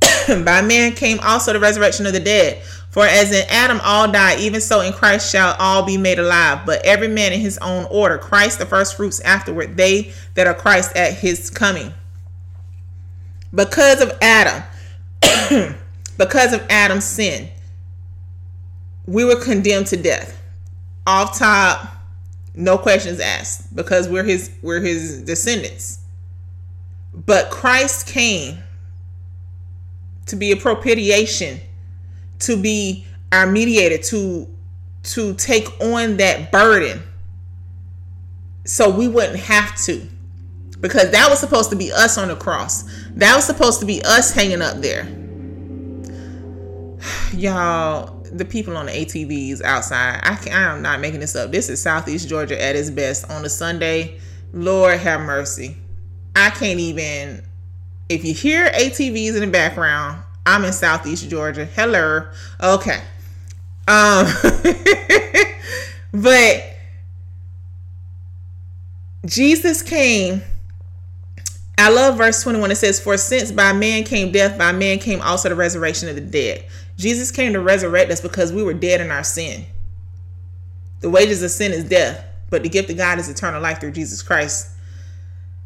by 0.44 0.60
man 0.60 0.92
came 0.92 1.18
also 1.20 1.52
the 1.52 1.60
resurrection 1.60 2.06
of 2.06 2.12
the 2.12 2.20
dead 2.20 2.62
for 2.92 3.06
as 3.06 3.32
in 3.32 3.46
Adam 3.48 3.80
all 3.82 4.12
die, 4.12 4.38
even 4.38 4.60
so 4.60 4.82
in 4.82 4.92
Christ 4.92 5.32
shall 5.32 5.56
all 5.58 5.82
be 5.82 5.96
made 5.96 6.18
alive, 6.18 6.66
but 6.66 6.84
every 6.84 7.08
man 7.08 7.32
in 7.32 7.40
his 7.40 7.56
own 7.58 7.86
order. 7.90 8.18
Christ 8.18 8.58
the 8.58 8.66
first 8.66 8.98
fruits 8.98 9.18
afterward, 9.20 9.78
they 9.78 10.12
that 10.34 10.46
are 10.46 10.52
Christ 10.52 10.94
at 10.94 11.14
his 11.14 11.48
coming. 11.48 11.94
Because 13.54 14.02
of 14.02 14.12
Adam, 14.20 14.62
because 16.18 16.52
of 16.52 16.66
Adam's 16.68 17.06
sin, 17.06 17.48
we 19.06 19.24
were 19.24 19.42
condemned 19.42 19.86
to 19.86 19.96
death. 19.96 20.41
Off 21.06 21.38
top, 21.38 21.88
no 22.54 22.78
questions 22.78 23.18
asked, 23.18 23.74
because 23.74 24.08
we're 24.08 24.24
his 24.24 24.50
we're 24.62 24.80
his 24.80 25.22
descendants. 25.22 25.98
But 27.14 27.50
Christ 27.50 28.06
came 28.06 28.58
to 30.26 30.36
be 30.36 30.52
a 30.52 30.56
propitiation 30.56 31.60
to 32.40 32.56
be 32.56 33.04
our 33.32 33.46
mediator 33.46 33.98
to 33.98 34.48
to 35.02 35.34
take 35.34 35.68
on 35.80 36.16
that 36.18 36.52
burden. 36.52 37.02
So 38.64 38.88
we 38.88 39.08
wouldn't 39.08 39.40
have 39.40 39.76
to 39.84 40.06
because 40.80 41.10
that 41.10 41.28
was 41.28 41.38
supposed 41.38 41.70
to 41.70 41.76
be 41.76 41.90
us 41.92 42.18
on 42.18 42.28
the 42.28 42.36
cross. 42.36 42.84
That 43.14 43.34
was 43.34 43.44
supposed 43.44 43.80
to 43.80 43.86
be 43.86 44.02
us 44.04 44.32
hanging 44.32 44.62
up 44.62 44.78
there. 44.78 45.08
Y'all 47.34 48.21
the 48.32 48.44
people 48.44 48.76
on 48.76 48.86
the 48.86 48.92
atvs 48.92 49.62
outside 49.62 50.20
I, 50.22 50.36
can, 50.36 50.52
I 50.52 50.74
am 50.74 50.82
not 50.82 51.00
making 51.00 51.20
this 51.20 51.36
up 51.36 51.52
this 51.52 51.68
is 51.68 51.82
southeast 51.82 52.28
georgia 52.28 52.60
at 52.60 52.76
its 52.76 52.90
best 52.90 53.30
on 53.30 53.44
a 53.44 53.48
sunday 53.48 54.18
lord 54.52 54.98
have 54.98 55.20
mercy 55.20 55.76
i 56.34 56.50
can't 56.50 56.80
even 56.80 57.44
if 58.08 58.24
you 58.24 58.34
hear 58.34 58.68
atvs 58.70 59.34
in 59.34 59.40
the 59.40 59.46
background 59.46 60.22
I'm 60.44 60.64
in 60.64 60.72
Southeast 60.72 61.28
Georgia. 61.28 61.66
Hello. 61.66 62.26
Okay. 62.60 63.00
Um, 63.86 64.26
but 66.12 66.64
Jesus 69.24 69.82
came 69.82 70.42
I 71.78 71.88
love 71.88 72.16
verse 72.16 72.42
21. 72.42 72.70
It 72.70 72.76
says, 72.76 73.00
For 73.00 73.16
since 73.16 73.50
by 73.50 73.72
man 73.72 74.04
came 74.04 74.30
death, 74.30 74.58
by 74.58 74.72
man 74.72 74.98
came 74.98 75.20
also 75.20 75.48
the 75.48 75.54
resurrection 75.54 76.08
of 76.08 76.14
the 76.14 76.20
dead. 76.20 76.64
Jesus 76.96 77.30
came 77.30 77.52
to 77.52 77.60
resurrect 77.60 78.10
us 78.10 78.20
because 78.20 78.52
we 78.52 78.62
were 78.62 78.74
dead 78.74 79.00
in 79.00 79.10
our 79.10 79.24
sin. 79.24 79.64
The 81.00 81.10
wages 81.10 81.42
of 81.42 81.50
sin 81.50 81.72
is 81.72 81.84
death, 81.84 82.24
but 82.50 82.62
the 82.62 82.68
gift 82.68 82.90
of 82.90 82.96
God 82.96 83.18
is 83.18 83.28
eternal 83.28 83.60
life 83.60 83.80
through 83.80 83.92
Jesus 83.92 84.22
Christ. 84.22 84.70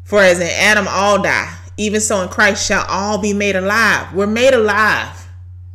For 0.03 0.19
as 0.21 0.39
in 0.39 0.47
Adam 0.47 0.87
all 0.89 1.21
die, 1.21 1.53
even 1.77 2.01
so 2.01 2.21
in 2.21 2.29
Christ 2.29 2.65
shall 2.65 2.85
all 2.87 3.19
be 3.19 3.33
made 3.33 3.55
alive. 3.55 4.13
We're 4.13 4.25
made 4.25 4.53
alive. 4.53 5.27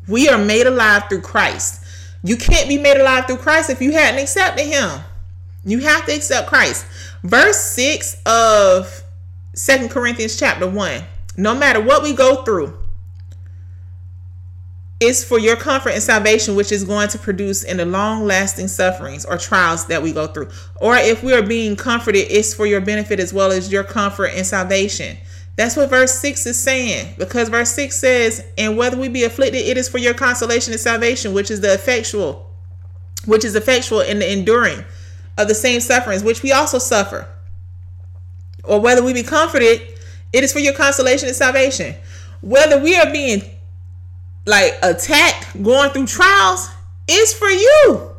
We 0.08 0.28
are 0.28 0.38
made 0.38 0.66
alive 0.66 1.04
through 1.08 1.20
Christ. 1.20 1.84
You 2.24 2.36
can't 2.36 2.68
be 2.68 2.78
made 2.78 2.96
alive 2.96 3.26
through 3.26 3.36
Christ 3.38 3.70
if 3.70 3.80
you 3.80 3.92
hadn't 3.92 4.20
accepted 4.20 4.66
Him. 4.66 5.00
You 5.64 5.78
have 5.80 6.06
to 6.06 6.14
accept 6.14 6.48
Christ. 6.48 6.86
Verse 7.22 7.60
6 7.60 8.22
of 8.26 9.02
Second 9.54 9.90
Corinthians 9.90 10.38
chapter 10.38 10.68
1. 10.68 11.02
No 11.36 11.54
matter 11.54 11.80
what 11.80 12.02
we 12.02 12.14
go 12.14 12.42
through, 12.42 12.76
it's 15.02 15.24
for 15.24 15.38
your 15.38 15.56
comfort 15.56 15.90
and 15.90 16.02
salvation, 16.02 16.54
which 16.54 16.70
is 16.70 16.84
going 16.84 17.08
to 17.08 17.18
produce 17.18 17.64
in 17.64 17.78
the 17.78 17.84
long 17.84 18.24
lasting 18.24 18.68
sufferings 18.68 19.24
or 19.24 19.36
trials 19.36 19.86
that 19.86 20.00
we 20.00 20.12
go 20.12 20.28
through. 20.28 20.48
Or 20.80 20.94
if 20.94 21.24
we 21.24 21.34
are 21.34 21.42
being 21.42 21.74
comforted, 21.74 22.26
it's 22.30 22.54
for 22.54 22.66
your 22.66 22.80
benefit 22.80 23.18
as 23.18 23.32
well 23.32 23.50
as 23.50 23.72
your 23.72 23.82
comfort 23.82 24.30
and 24.34 24.46
salvation. 24.46 25.16
That's 25.56 25.76
what 25.76 25.90
verse 25.90 26.14
6 26.20 26.46
is 26.46 26.58
saying. 26.58 27.16
Because 27.18 27.48
verse 27.48 27.72
6 27.72 27.98
says, 27.98 28.44
And 28.56 28.76
whether 28.76 28.96
we 28.96 29.08
be 29.08 29.24
afflicted, 29.24 29.62
it 29.62 29.76
is 29.76 29.88
for 29.88 29.98
your 29.98 30.14
consolation 30.14 30.72
and 30.72 30.80
salvation, 30.80 31.34
which 31.34 31.50
is 31.50 31.60
the 31.60 31.74
effectual, 31.74 32.48
which 33.26 33.44
is 33.44 33.56
effectual 33.56 34.00
in 34.00 34.20
the 34.20 34.32
enduring 34.32 34.84
of 35.36 35.48
the 35.48 35.54
same 35.54 35.80
sufferings, 35.80 36.22
which 36.22 36.42
we 36.42 36.52
also 36.52 36.78
suffer. 36.78 37.26
Or 38.62 38.80
whether 38.80 39.02
we 39.02 39.12
be 39.12 39.24
comforted, 39.24 39.82
it 40.32 40.44
is 40.44 40.52
for 40.52 40.60
your 40.60 40.74
consolation 40.74 41.26
and 41.26 41.36
salvation. 41.36 41.96
Whether 42.40 42.78
we 42.78 42.96
are 42.96 43.10
being 43.10 43.42
like 44.46 44.74
attacked, 44.82 45.62
going 45.62 45.90
through 45.90 46.06
trials, 46.06 46.70
is 47.08 47.32
for 47.34 47.48
you. 47.48 48.10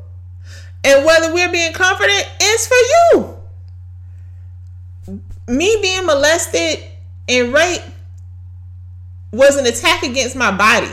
And 0.83 1.05
whether 1.05 1.33
we're 1.33 1.51
being 1.51 1.73
comforted, 1.73 2.25
is 2.41 2.67
for 2.67 2.75
you. 2.75 3.37
Me 5.47 5.77
being 5.81 6.05
molested 6.05 6.83
and 7.27 7.53
raped 7.53 7.89
was 9.31 9.55
an 9.57 9.65
attack 9.65 10.03
against 10.03 10.35
my 10.35 10.55
body. 10.55 10.91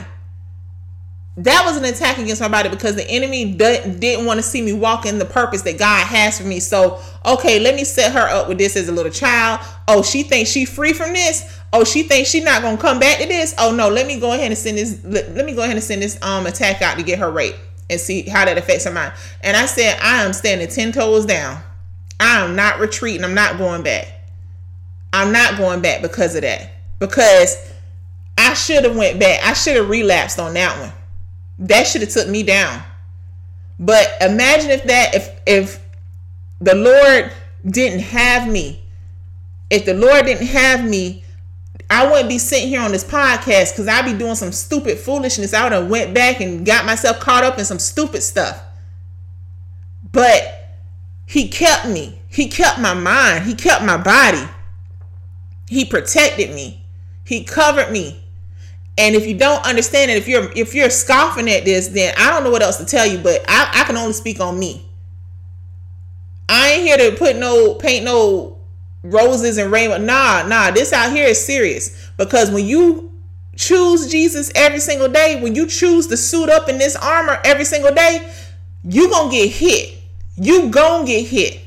That 1.37 1.63
was 1.65 1.77
an 1.77 1.85
attack 1.85 2.19
against 2.19 2.41
my 2.41 2.49
body 2.49 2.69
because 2.69 2.97
the 2.97 3.09
enemy 3.09 3.55
didn't 3.55 4.27
want 4.27 4.39
to 4.39 4.43
see 4.43 4.61
me 4.61 4.73
walk 4.73 5.07
in 5.07 5.19
the 5.19 5.25
purpose 5.25 5.63
that 5.63 5.79
God 5.79 6.07
has 6.07 6.39
for 6.39 6.47
me. 6.47 6.61
So, 6.61 7.01
okay, 7.25 7.61
let 7.61 7.77
me 7.77 7.85
set 7.85 8.13
her 8.13 8.29
up 8.29 8.49
with 8.49 8.59
this 8.59 8.77
as 8.77 8.89
a 8.89 8.93
little 8.93 9.13
child. 9.13 9.61
Oh, 9.89 10.03
she 10.03 10.23
thinks 10.23 10.51
she 10.51 10.65
free 10.65 10.93
from 10.93 11.13
this. 11.13 11.60
Oh, 11.73 11.85
she 11.85 12.03
thinks 12.03 12.31
she's 12.31 12.45
not 12.45 12.63
gonna 12.63 12.77
come 12.77 12.99
back 12.99 13.21
to 13.21 13.27
this. 13.27 13.55
Oh 13.59 13.73
no, 13.73 13.89
let 13.89 14.07
me 14.07 14.19
go 14.19 14.33
ahead 14.33 14.47
and 14.47 14.59
send 14.59 14.79
this. 14.79 15.01
Let, 15.05 15.35
let 15.35 15.47
me 15.47 15.55
go 15.55 15.63
ahead 15.63 15.77
and 15.77 15.85
send 15.85 16.03
this 16.03 16.21
um 16.23 16.47
attack 16.47 16.83
out 16.83 16.97
to 16.99 17.05
get 17.05 17.19
her 17.19 17.31
raped 17.31 17.59
and 17.89 18.01
see 18.01 18.23
how 18.23 18.45
that 18.45 18.59
affects 18.59 18.85
her 18.85 18.91
mind. 18.91 19.13
And 19.43 19.57
I 19.57 19.67
said, 19.67 19.99
I 20.01 20.25
am 20.25 20.33
standing 20.33 20.69
ten 20.69 20.93
toes 20.93 21.27
down. 21.27 21.63
I 22.19 22.45
am 22.45 22.57
not 22.57 22.81
retreating. 22.81 23.25
I'm 23.25 23.35
not 23.35 23.57
going 23.59 23.83
back. 23.83 24.07
I'm 25.13 25.33
not 25.33 25.57
going 25.57 25.81
back 25.81 26.03
because 26.03 26.35
of 26.35 26.43
that. 26.43 26.71
Because 26.99 27.73
I 28.37 28.55
should 28.55 28.85
have 28.85 28.97
went 28.97 29.19
back. 29.19 29.41
I 29.45 29.53
should 29.55 29.77
have 29.77 29.89
relapsed 29.89 30.39
on 30.39 30.55
that 30.55 30.79
one. 30.79 30.93
That 31.61 31.87
should 31.87 32.03
have 32.03 32.11
took 32.11 32.29
me 32.29 32.43
down. 32.43 32.83
But 33.79 34.09
imagine 34.21 34.71
if 34.71 34.85
that 34.85 35.15
if 35.15 35.41
if 35.47 35.85
the 36.61 36.75
Lord 36.75 37.33
didn't 37.67 38.01
have 38.01 38.47
me, 38.47 38.83
if 39.71 39.87
the 39.87 39.95
Lord 39.95 40.27
didn't 40.27 40.49
have 40.49 40.85
me, 40.85 41.20
I 41.91 42.09
wouldn't 42.09 42.29
be 42.29 42.39
sitting 42.39 42.69
here 42.69 42.81
on 42.81 42.93
this 42.93 43.03
podcast 43.03 43.73
because 43.73 43.89
I'd 43.89 44.05
be 44.05 44.17
doing 44.17 44.37
some 44.37 44.53
stupid 44.53 44.97
foolishness. 44.97 45.53
I 45.53 45.65
would 45.65 45.73
have 45.73 45.91
went 45.91 46.15
back 46.15 46.41
and 46.41 46.65
got 46.65 46.87
myself 46.87 47.19
caught 47.19 47.43
up 47.43 47.59
in 47.59 47.65
some 47.65 47.81
stupid 47.81 48.23
stuff. 48.23 48.63
But 50.13 50.77
he 51.27 51.49
kept 51.49 51.89
me. 51.89 52.21
He 52.29 52.49
kept 52.49 52.79
my 52.79 52.95
mind. 52.95 53.45
He 53.45 53.55
kept 53.55 53.85
my 53.85 53.97
body. 53.97 54.49
He 55.69 55.85
protected 55.85 56.55
me. 56.55 56.85
He 57.25 57.43
covered 57.43 57.91
me. 57.91 58.23
And 58.97 59.17
if 59.17 59.27
you 59.27 59.37
don't 59.37 59.65
understand 59.67 60.13
it, 60.13 60.17
if 60.17 60.29
you're 60.29 60.53
if 60.55 60.75
you're 60.75 60.91
scoffing 60.91 61.49
at 61.51 61.65
this, 61.65 61.89
then 61.89 62.15
I 62.17 62.31
don't 62.31 62.45
know 62.45 62.51
what 62.51 62.63
else 62.63 62.77
to 62.77 62.85
tell 62.85 63.07
you, 63.07 63.19
but 63.19 63.45
I, 63.49 63.71
I 63.73 63.85
can 63.85 63.97
only 63.97 64.13
speak 64.13 64.39
on 64.41 64.59
me. 64.59 64.89
I 66.49 66.71
ain't 66.71 66.83
here 66.83 67.11
to 67.11 67.17
put 67.17 67.37
no 67.37 67.75
paint 67.75 68.05
no 68.05 68.60
roses 69.03 69.59
and 69.59 69.73
rainbow. 69.73 69.99
Nah, 69.99 70.47
nah, 70.47 70.71
this 70.71 70.93
out 70.93 71.13
here 71.13 71.27
is 71.27 71.45
serious. 71.45 72.11
Because 72.17 72.51
when 72.51 72.67
you 72.67 73.13
choose 73.57 74.11
Jesus 74.11 74.51
every 74.55 74.81
single 74.81 75.09
day, 75.09 75.41
when 75.43 75.55
you 75.55 75.67
choose 75.67 76.07
to 76.09 76.17
suit 76.17 76.49
up 76.49 76.69
in 76.69 76.79
this 76.79 76.97
armor 76.97 77.39
every 77.45 77.65
single 77.65 77.95
day, 77.95 78.33
you 78.85 79.11
gonna 79.11 79.31
get 79.31 79.51
hit. 79.51 79.99
You 80.37 80.71
gonna 80.71 81.07
get 81.07 81.27
hit. 81.27 81.61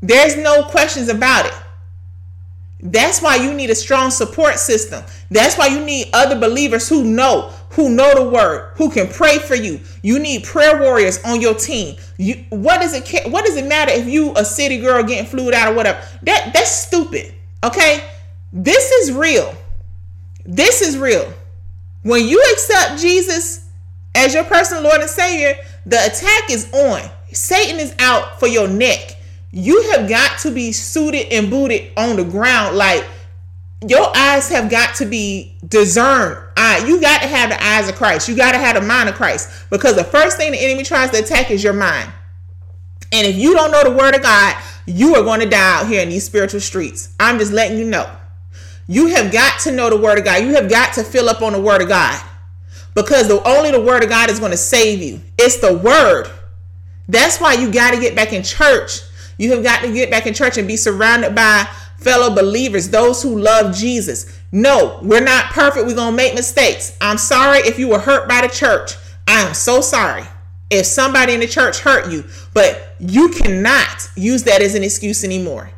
There's 0.00 0.36
no 0.36 0.64
questions 0.64 1.08
about 1.08 1.46
it. 1.46 1.54
That's 2.84 3.22
why 3.22 3.36
you 3.36 3.54
need 3.54 3.70
a 3.70 3.74
strong 3.74 4.10
support 4.10 4.58
system. 4.58 5.02
That's 5.30 5.56
why 5.56 5.68
you 5.68 5.80
need 5.82 6.10
other 6.12 6.38
believers 6.38 6.86
who 6.86 7.02
know, 7.02 7.50
who 7.70 7.88
know 7.88 8.14
the 8.14 8.28
word, 8.28 8.72
who 8.76 8.90
can 8.90 9.08
pray 9.08 9.38
for 9.38 9.54
you. 9.54 9.80
You 10.02 10.18
need 10.18 10.44
prayer 10.44 10.78
warriors 10.78 11.18
on 11.24 11.40
your 11.40 11.54
team. 11.54 11.96
You 12.18 12.44
what 12.50 12.82
does 12.82 12.92
it 12.92 13.32
what 13.32 13.46
does 13.46 13.56
it 13.56 13.66
matter 13.66 13.90
if 13.90 14.06
you 14.06 14.34
a 14.36 14.44
city 14.44 14.80
girl 14.80 15.02
getting 15.02 15.24
flued 15.24 15.54
out 15.54 15.72
or 15.72 15.74
whatever? 15.74 15.98
That 16.24 16.50
that's 16.52 16.70
stupid. 16.70 17.34
Okay? 17.64 18.06
This 18.52 18.90
is 18.90 19.12
real. 19.12 19.54
This 20.44 20.82
is 20.82 20.98
real. 20.98 21.32
When 22.02 22.28
you 22.28 22.38
accept 22.52 23.00
Jesus 23.00 23.66
as 24.14 24.34
your 24.34 24.44
personal 24.44 24.82
Lord 24.82 25.00
and 25.00 25.08
Savior, 25.08 25.56
the 25.86 26.04
attack 26.04 26.50
is 26.50 26.70
on. 26.74 27.00
Satan 27.32 27.80
is 27.80 27.94
out 27.98 28.38
for 28.38 28.46
your 28.46 28.68
neck 28.68 29.16
you 29.54 29.92
have 29.92 30.08
got 30.08 30.40
to 30.40 30.50
be 30.50 30.72
suited 30.72 31.32
and 31.32 31.48
booted 31.48 31.92
on 31.96 32.16
the 32.16 32.24
ground. 32.24 32.76
Like 32.76 33.06
your 33.86 34.14
eyes 34.16 34.48
have 34.48 34.68
got 34.68 34.96
to 34.96 35.06
be 35.06 35.56
discerned. 35.68 36.44
Uh, 36.56 36.84
you 36.86 37.00
got 37.00 37.22
to 37.22 37.28
have 37.28 37.50
the 37.50 37.64
eyes 37.64 37.88
of 37.88 37.94
Christ. 37.94 38.28
You 38.28 38.34
got 38.34 38.52
to 38.52 38.58
have 38.58 38.74
the 38.74 38.80
mind 38.80 39.08
of 39.08 39.14
Christ. 39.14 39.70
Because 39.70 39.94
the 39.94 40.02
first 40.02 40.36
thing 40.36 40.50
the 40.50 40.58
enemy 40.58 40.82
tries 40.82 41.10
to 41.10 41.18
attack 41.18 41.52
is 41.52 41.62
your 41.62 41.72
mind. 41.72 42.10
And 43.12 43.26
if 43.28 43.36
you 43.36 43.54
don't 43.54 43.70
know 43.70 43.84
the 43.84 43.92
word 43.92 44.16
of 44.16 44.22
God, 44.22 44.60
you 44.86 45.14
are 45.14 45.22
going 45.22 45.38
to 45.38 45.48
die 45.48 45.80
out 45.80 45.86
here 45.86 46.02
in 46.02 46.08
these 46.08 46.24
spiritual 46.24 46.60
streets. 46.60 47.14
I'm 47.20 47.38
just 47.38 47.52
letting 47.52 47.78
you 47.78 47.84
know. 47.84 48.10
You 48.88 49.06
have 49.08 49.32
got 49.32 49.60
to 49.60 49.72
know 49.72 49.88
the 49.88 49.96
word 49.96 50.18
of 50.18 50.24
God. 50.24 50.42
You 50.42 50.54
have 50.54 50.68
got 50.68 50.94
to 50.94 51.04
fill 51.04 51.28
up 51.28 51.42
on 51.42 51.52
the 51.52 51.60
word 51.60 51.80
of 51.80 51.88
God. 51.88 52.20
Because 52.94 53.28
the 53.28 53.40
only 53.46 53.70
the 53.70 53.80
word 53.80 54.02
of 54.02 54.08
God 54.08 54.30
is 54.30 54.40
going 54.40 54.50
to 54.50 54.56
save 54.56 55.00
you. 55.00 55.20
It's 55.38 55.58
the 55.58 55.78
word. 55.78 56.28
That's 57.08 57.40
why 57.40 57.54
you 57.54 57.70
got 57.72 57.92
to 57.94 58.00
get 58.00 58.16
back 58.16 58.32
in 58.32 58.42
church 58.42 59.00
you 59.38 59.52
have 59.52 59.62
got 59.62 59.82
to 59.82 59.92
get 59.92 60.10
back 60.10 60.26
in 60.26 60.34
church 60.34 60.58
and 60.58 60.68
be 60.68 60.76
surrounded 60.76 61.34
by 61.34 61.68
fellow 61.96 62.34
believers, 62.34 62.88
those 62.88 63.22
who 63.22 63.38
love 63.38 63.74
Jesus. 63.74 64.38
No, 64.52 65.00
we're 65.02 65.24
not 65.24 65.46
perfect. 65.46 65.86
We're 65.86 65.94
going 65.94 66.12
to 66.12 66.16
make 66.16 66.34
mistakes. 66.34 66.96
I'm 67.00 67.18
sorry 67.18 67.58
if 67.58 67.78
you 67.78 67.88
were 67.88 67.98
hurt 67.98 68.28
by 68.28 68.42
the 68.42 68.48
church. 68.48 68.92
I 69.26 69.40
am 69.40 69.54
so 69.54 69.80
sorry 69.80 70.24
if 70.70 70.86
somebody 70.86 71.34
in 71.34 71.40
the 71.40 71.46
church 71.46 71.80
hurt 71.80 72.10
you, 72.10 72.24
but 72.52 72.94
you 72.98 73.30
cannot 73.30 74.10
use 74.16 74.44
that 74.44 74.62
as 74.62 74.74
an 74.74 74.84
excuse 74.84 75.24
anymore. 75.24 75.70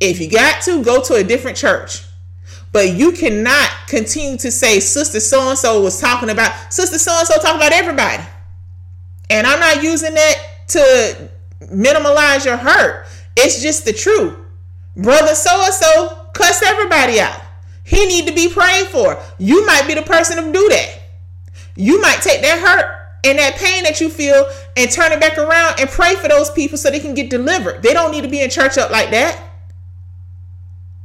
If 0.00 0.20
you 0.20 0.30
got 0.30 0.62
to, 0.62 0.82
go 0.84 1.02
to 1.02 1.14
a 1.14 1.24
different 1.24 1.56
church. 1.56 2.04
But 2.70 2.94
you 2.94 3.12
cannot 3.12 3.70
continue 3.86 4.36
to 4.38 4.50
say, 4.50 4.78
Sister 4.78 5.20
so 5.20 5.48
and 5.48 5.58
so 5.58 5.82
was 5.82 6.00
talking 6.00 6.30
about, 6.30 6.72
Sister 6.72 6.98
so 6.98 7.12
and 7.16 7.26
so 7.26 7.36
talking 7.40 7.56
about 7.56 7.72
everybody. 7.72 8.22
And 9.30 9.46
I'm 9.46 9.58
not 9.58 9.82
using 9.82 10.14
that 10.14 10.34
to 10.68 11.30
minimize 11.70 12.44
your 12.44 12.56
hurt. 12.56 13.06
It's 13.36 13.62
just 13.62 13.84
the 13.84 13.92
truth. 13.92 14.36
Brother 14.96 15.34
so 15.34 15.62
and 15.62 15.74
so 15.74 16.26
cussed 16.34 16.62
everybody 16.62 17.20
out. 17.20 17.40
He 17.84 18.04
need 18.06 18.26
to 18.26 18.34
be 18.34 18.48
prayed 18.52 18.88
for. 18.88 19.20
You 19.38 19.66
might 19.66 19.86
be 19.86 19.94
the 19.94 20.02
person 20.02 20.36
to 20.44 20.52
do 20.52 20.68
that. 20.68 21.00
You 21.76 22.00
might 22.00 22.20
take 22.20 22.42
that 22.42 22.58
hurt 22.58 22.98
and 23.24 23.38
that 23.38 23.56
pain 23.56 23.84
that 23.84 24.00
you 24.00 24.08
feel 24.08 24.46
and 24.76 24.90
turn 24.90 25.12
it 25.12 25.20
back 25.20 25.38
around 25.38 25.80
and 25.80 25.88
pray 25.88 26.14
for 26.16 26.28
those 26.28 26.50
people 26.50 26.76
so 26.76 26.90
they 26.90 27.00
can 27.00 27.14
get 27.14 27.30
delivered. 27.30 27.82
They 27.82 27.92
don't 27.92 28.10
need 28.10 28.22
to 28.22 28.28
be 28.28 28.42
in 28.42 28.50
church 28.50 28.76
up 28.78 28.90
like 28.90 29.10
that. 29.10 29.42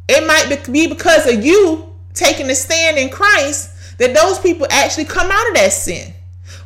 It 0.09 0.27
might 0.27 0.71
be 0.71 0.87
because 0.87 1.31
of 1.31 1.45
you 1.45 1.93
taking 2.13 2.49
a 2.49 2.55
stand 2.55 2.97
in 2.97 3.09
Christ 3.09 3.97
that 3.97 4.13
those 4.13 4.39
people 4.39 4.67
actually 4.69 5.05
come 5.05 5.31
out 5.31 5.47
of 5.49 5.53
that 5.55 5.71
sin. 5.71 6.13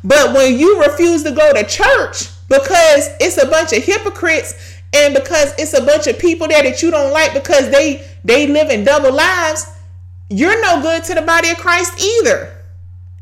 But 0.02 0.34
when 0.34 0.58
you 0.58 0.82
refuse 0.82 1.22
to 1.24 1.32
go 1.32 1.52
to 1.52 1.64
church, 1.64 2.28
because 2.48 3.08
it's 3.20 3.36
a 3.36 3.46
bunch 3.46 3.72
of 3.72 3.82
hypocrites 3.84 4.76
and 4.94 5.14
because 5.14 5.54
it's 5.58 5.74
a 5.74 5.84
bunch 5.84 6.06
of 6.06 6.18
people 6.18 6.48
there 6.48 6.62
that 6.62 6.82
you 6.82 6.90
don't 6.90 7.12
like 7.12 7.34
because 7.34 7.70
they 7.70 8.06
they 8.24 8.46
live 8.46 8.70
in 8.70 8.84
double 8.84 9.12
lives 9.12 9.66
you're 10.30 10.60
no 10.62 10.80
good 10.80 11.04
to 11.04 11.14
the 11.14 11.22
body 11.22 11.50
of 11.50 11.58
christ 11.58 12.02
either 12.02 12.54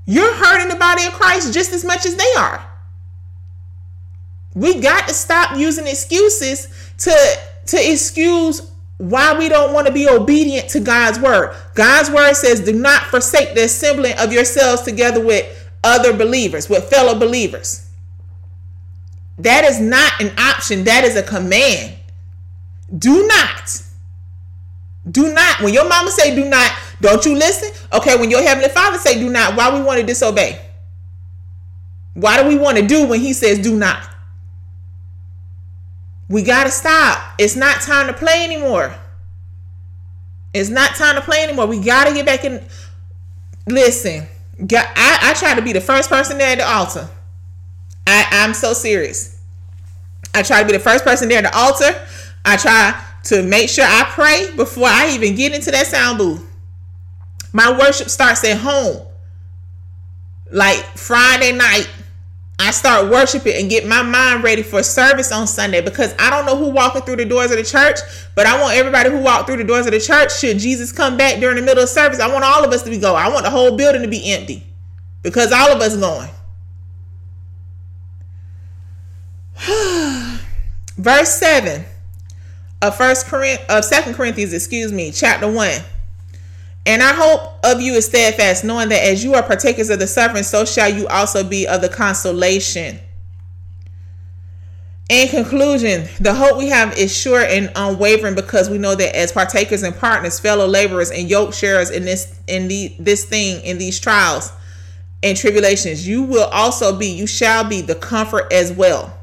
you're 0.06 0.34
hurting 0.34 0.68
the 0.68 0.76
body 0.76 1.04
of 1.04 1.12
christ 1.12 1.52
just 1.52 1.72
as 1.72 1.84
much 1.84 2.06
as 2.06 2.16
they 2.16 2.32
are 2.38 2.64
we 4.54 4.80
got 4.80 5.06
to 5.06 5.14
stop 5.14 5.56
using 5.56 5.86
excuses 5.86 6.68
to 6.98 7.14
to 7.66 7.92
excuse 7.92 8.70
why 8.98 9.38
we 9.38 9.48
don't 9.48 9.74
want 9.74 9.86
to 9.86 9.92
be 9.92 10.08
obedient 10.08 10.70
to 10.70 10.80
God's 10.80 11.18
word. 11.18 11.54
God's 11.74 12.10
word 12.10 12.34
says, 12.34 12.60
do 12.60 12.72
not 12.72 13.02
forsake 13.04 13.54
the 13.54 13.64
assembling 13.64 14.14
of 14.18 14.32
yourselves 14.32 14.82
together 14.82 15.24
with 15.24 15.70
other 15.84 16.16
believers, 16.16 16.70
with 16.70 16.88
fellow 16.88 17.18
believers. 17.18 17.85
That 19.38 19.64
is 19.64 19.80
not 19.80 20.20
an 20.20 20.32
option, 20.38 20.84
that 20.84 21.04
is 21.04 21.16
a 21.16 21.22
command. 21.22 21.94
Do 22.96 23.26
not. 23.26 23.82
Do 25.10 25.32
not. 25.32 25.60
When 25.60 25.74
your 25.74 25.88
mama 25.88 26.10
say 26.10 26.34
do 26.34 26.48
not, 26.48 26.72
don't 27.00 27.24
you 27.24 27.34
listen? 27.34 27.70
Okay, 27.92 28.16
when 28.16 28.30
your 28.30 28.42
heavenly 28.42 28.70
father 28.70 28.98
say 28.98 29.18
do 29.18 29.30
not, 29.30 29.56
why 29.56 29.76
we 29.76 29.84
want 29.84 30.00
to 30.00 30.06
disobey? 30.06 30.60
Why 32.14 32.42
do 32.42 32.48
we 32.48 32.56
want 32.56 32.78
to 32.78 32.86
do 32.86 33.06
when 33.06 33.20
he 33.20 33.32
says 33.32 33.58
do 33.58 33.76
not? 33.76 34.08
We 36.28 36.42
got 36.42 36.64
to 36.64 36.70
stop. 36.70 37.34
It's 37.38 37.54
not 37.54 37.82
time 37.82 38.08
to 38.08 38.12
play 38.12 38.42
anymore. 38.44 38.94
It's 40.52 40.70
not 40.70 40.94
time 40.96 41.16
to 41.16 41.20
play 41.20 41.42
anymore. 41.42 41.66
We 41.66 41.78
got 41.78 42.08
to 42.08 42.14
get 42.14 42.24
back 42.26 42.44
in. 42.44 42.64
Listen, 43.66 44.26
I, 44.58 45.18
I 45.22 45.34
try 45.34 45.54
to 45.54 45.62
be 45.62 45.72
the 45.72 45.80
first 45.80 46.08
person 46.08 46.38
there 46.38 46.52
at 46.52 46.58
the 46.58 46.66
altar. 46.66 47.08
I, 48.06 48.26
I'm 48.30 48.54
so 48.54 48.72
serious. 48.72 49.40
I 50.34 50.42
try 50.42 50.60
to 50.60 50.66
be 50.66 50.72
the 50.72 50.78
first 50.78 51.04
person 51.04 51.28
there 51.28 51.38
at 51.38 51.50
the 51.50 51.56
altar. 51.56 52.06
I 52.44 52.56
try 52.56 53.02
to 53.24 53.42
make 53.42 53.68
sure 53.68 53.84
I 53.86 54.04
pray 54.10 54.54
before 54.54 54.86
I 54.86 55.10
even 55.14 55.34
get 55.34 55.52
into 55.52 55.70
that 55.70 55.86
sound 55.86 56.18
booth. 56.18 56.46
My 57.52 57.76
worship 57.76 58.08
starts 58.08 58.44
at 58.44 58.58
home. 58.58 59.06
Like 60.52 60.78
Friday 60.96 61.52
night, 61.52 61.88
I 62.58 62.70
start 62.70 63.10
worshiping 63.10 63.54
and 63.54 63.68
get 63.68 63.86
my 63.86 64.02
mind 64.02 64.42
ready 64.42 64.62
for 64.62 64.82
service 64.82 65.32
on 65.32 65.46
Sunday 65.46 65.80
because 65.82 66.14
I 66.18 66.30
don't 66.30 66.46
know 66.46 66.56
who 66.56 66.70
walking 66.70 67.02
through 67.02 67.16
the 67.16 67.24
doors 67.24 67.50
of 67.50 67.58
the 67.58 67.64
church, 67.64 67.98
but 68.34 68.46
I 68.46 68.60
want 68.60 68.76
everybody 68.76 69.10
who 69.10 69.18
walked 69.20 69.46
through 69.46 69.58
the 69.58 69.64
doors 69.64 69.86
of 69.86 69.92
the 69.92 70.00
church, 70.00 70.38
should 70.38 70.58
Jesus 70.58 70.92
come 70.92 71.16
back 71.16 71.40
during 71.40 71.56
the 71.56 71.62
middle 71.62 71.82
of 71.82 71.88
service, 71.88 72.20
I 72.20 72.32
want 72.32 72.44
all 72.44 72.64
of 72.64 72.70
us 72.72 72.82
to 72.84 72.90
be 72.90 72.98
going. 72.98 73.22
I 73.22 73.28
want 73.28 73.44
the 73.44 73.50
whole 73.50 73.76
building 73.76 74.02
to 74.02 74.08
be 74.08 74.32
empty 74.32 74.62
because 75.22 75.52
all 75.52 75.72
of 75.72 75.80
us 75.80 75.96
going. 75.96 76.30
Verse 80.96 81.38
7 81.38 81.84
of 82.82 82.96
First 82.96 83.26
Corinthians 83.26 83.70
of 83.70 83.84
Second 83.84 84.14
Corinthians, 84.14 84.52
excuse 84.52 84.92
me, 84.92 85.10
chapter 85.10 85.50
1. 85.50 85.80
And 86.84 87.02
I 87.02 87.12
hope 87.14 87.64
of 87.64 87.80
you 87.80 87.94
is 87.94 88.06
steadfast, 88.06 88.64
knowing 88.64 88.90
that 88.90 89.02
as 89.02 89.24
you 89.24 89.34
are 89.34 89.42
partakers 89.42 89.90
of 89.90 89.98
the 89.98 90.06
suffering, 90.06 90.44
so 90.44 90.64
shall 90.64 90.88
you 90.88 91.08
also 91.08 91.42
be 91.42 91.66
of 91.66 91.80
the 91.80 91.88
consolation. 91.88 93.00
In 95.08 95.28
conclusion, 95.28 96.08
the 96.20 96.34
hope 96.34 96.58
we 96.58 96.68
have 96.68 96.96
is 96.98 97.16
sure 97.16 97.40
and 97.40 97.70
unwavering 97.76 98.34
because 98.34 98.68
we 98.68 98.78
know 98.78 98.94
that 98.94 99.16
as 99.16 99.32
partakers 99.32 99.82
and 99.82 99.96
partners, 99.96 100.38
fellow 100.38 100.66
laborers, 100.66 101.10
and 101.10 101.30
yoke 101.30 101.54
sharers 101.54 101.90
in 101.90 102.04
this 102.04 102.38
in 102.48 102.66
the 102.68 102.94
this 102.98 103.24
thing 103.24 103.64
in 103.64 103.78
these 103.78 104.00
trials 104.00 104.52
and 105.22 105.36
tribulations, 105.36 106.06
you 106.06 106.22
will 106.22 106.46
also 106.46 106.96
be, 106.96 107.06
you 107.06 107.26
shall 107.26 107.64
be 107.64 107.80
the 107.80 107.94
comfort 107.94 108.52
as 108.52 108.72
well. 108.72 109.15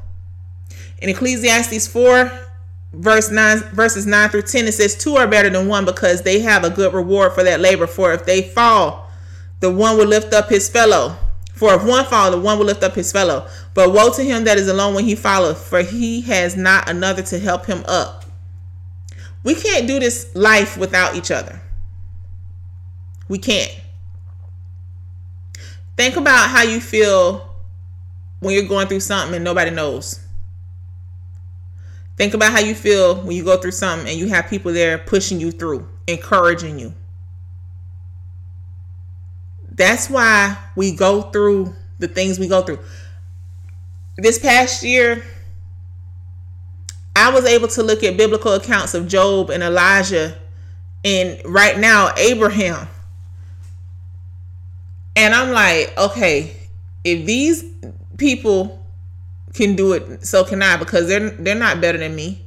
In 1.00 1.08
Ecclesiastes 1.08 1.86
4 1.88 2.44
verse 2.92 3.30
9 3.30 3.58
verses 3.72 4.06
9 4.06 4.28
through 4.28 4.42
10 4.42 4.66
it 4.66 4.72
says 4.72 4.96
two 4.96 5.16
are 5.16 5.26
better 5.26 5.50
than 5.50 5.66
one 5.66 5.84
because 5.84 6.22
they 6.22 6.40
have 6.40 6.64
a 6.64 6.70
good 6.70 6.94
reward 6.94 7.32
for 7.32 7.42
that 7.42 7.60
labor. 7.60 7.86
For 7.86 8.12
if 8.12 8.24
they 8.24 8.42
fall 8.42 9.10
the 9.60 9.70
one 9.70 9.96
will 9.96 10.06
lift 10.06 10.32
up 10.32 10.48
his 10.48 10.68
fellow. 10.68 11.16
For 11.54 11.74
if 11.74 11.84
one 11.84 12.04
fall 12.04 12.30
the 12.30 12.40
one 12.40 12.58
will 12.58 12.66
lift 12.66 12.82
up 12.82 12.94
his 12.94 13.12
fellow. 13.12 13.48
But 13.74 13.92
woe 13.92 14.12
to 14.12 14.22
him 14.22 14.44
that 14.44 14.58
is 14.58 14.68
alone 14.68 14.94
when 14.94 15.04
he 15.04 15.14
falleth 15.14 15.58
for 15.58 15.82
he 15.82 16.20
has 16.22 16.56
not 16.56 16.88
another 16.88 17.22
to 17.22 17.38
help 17.38 17.66
him 17.66 17.84
up. 17.86 18.24
We 19.42 19.54
can't 19.54 19.86
do 19.86 20.00
this 20.00 20.34
life 20.34 20.78
without 20.78 21.16
each 21.16 21.30
other. 21.30 21.60
We 23.28 23.38
can't. 23.38 23.70
Think 25.96 26.16
about 26.16 26.48
how 26.50 26.62
you 26.62 26.80
feel 26.80 27.54
when 28.40 28.54
you're 28.54 28.68
going 28.68 28.88
through 28.88 29.00
something 29.00 29.34
and 29.34 29.44
nobody 29.44 29.70
knows 29.70 30.23
Think 32.16 32.34
about 32.34 32.52
how 32.52 32.60
you 32.60 32.74
feel 32.74 33.16
when 33.16 33.36
you 33.36 33.44
go 33.44 33.56
through 33.56 33.72
something 33.72 34.08
and 34.08 34.18
you 34.18 34.28
have 34.28 34.48
people 34.48 34.72
there 34.72 34.98
pushing 34.98 35.40
you 35.40 35.50
through, 35.50 35.88
encouraging 36.06 36.78
you. 36.78 36.94
That's 39.70 40.08
why 40.08 40.56
we 40.76 40.94
go 40.94 41.22
through 41.22 41.74
the 41.98 42.06
things 42.06 42.38
we 42.38 42.46
go 42.46 42.62
through. 42.62 42.78
This 44.16 44.38
past 44.38 44.84
year, 44.84 45.24
I 47.16 47.30
was 47.30 47.44
able 47.44 47.68
to 47.68 47.82
look 47.82 48.04
at 48.04 48.16
biblical 48.16 48.52
accounts 48.52 48.94
of 48.94 49.08
Job 49.08 49.50
and 49.50 49.62
Elijah 49.62 50.38
and 51.04 51.40
right 51.44 51.78
now 51.78 52.12
Abraham. 52.16 52.86
And 55.16 55.34
I'm 55.34 55.52
like, 55.52 55.96
okay, 55.98 56.56
if 57.04 57.24
these 57.26 57.64
people 58.16 58.83
can 59.54 59.76
do 59.76 59.92
it, 59.92 60.26
so 60.26 60.44
can 60.44 60.62
I 60.62 60.76
because 60.76 61.08
they're 61.08 61.30
they're 61.30 61.54
not 61.54 61.80
better 61.80 61.98
than 61.98 62.14
me. 62.14 62.42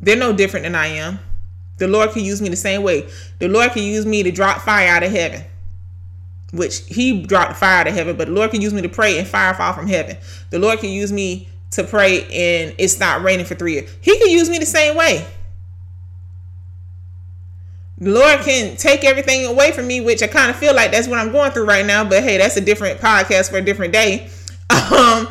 They're 0.00 0.16
no 0.16 0.32
different 0.32 0.64
than 0.64 0.74
I 0.74 0.86
am. 0.88 1.20
The 1.78 1.88
Lord 1.88 2.10
can 2.10 2.24
use 2.24 2.42
me 2.42 2.48
the 2.48 2.56
same 2.56 2.82
way. 2.82 3.08
The 3.38 3.48
Lord 3.48 3.72
can 3.72 3.82
use 3.82 4.04
me 4.04 4.22
to 4.22 4.30
drop 4.30 4.62
fire 4.62 4.88
out 4.88 5.02
of 5.02 5.12
heaven. 5.12 5.42
Which 6.52 6.80
he 6.86 7.22
dropped 7.22 7.56
fire 7.56 7.80
out 7.80 7.86
of 7.88 7.94
heaven, 7.94 8.16
but 8.16 8.26
the 8.26 8.34
Lord 8.34 8.50
can 8.50 8.60
use 8.60 8.74
me 8.74 8.82
to 8.82 8.88
pray 8.88 9.18
and 9.18 9.26
fire 9.26 9.54
fall 9.54 9.72
from 9.72 9.86
heaven. 9.86 10.16
The 10.50 10.58
Lord 10.58 10.80
can 10.80 10.90
use 10.90 11.10
me 11.10 11.48
to 11.70 11.84
pray 11.84 12.24
and 12.24 12.74
it's 12.78 13.00
not 13.00 13.22
raining 13.22 13.46
for 13.46 13.54
three 13.54 13.74
years. 13.74 13.90
He 14.02 14.18
can 14.18 14.28
use 14.28 14.50
me 14.50 14.58
the 14.58 14.66
same 14.66 14.96
way. 14.96 15.26
The 17.98 18.10
Lord 18.10 18.40
can 18.40 18.76
take 18.76 19.04
everything 19.04 19.46
away 19.46 19.72
from 19.72 19.86
me, 19.86 20.00
which 20.00 20.22
I 20.22 20.26
kind 20.26 20.50
of 20.50 20.56
feel 20.56 20.74
like 20.74 20.90
that's 20.90 21.08
what 21.08 21.18
I'm 21.18 21.32
going 21.32 21.52
through 21.52 21.66
right 21.66 21.86
now. 21.86 22.04
But 22.04 22.22
hey, 22.22 22.36
that's 22.36 22.56
a 22.56 22.60
different 22.60 23.00
podcast 23.00 23.50
for 23.50 23.56
a 23.56 23.62
different 23.62 23.92
day. 23.92 24.28
Um, 24.72 25.28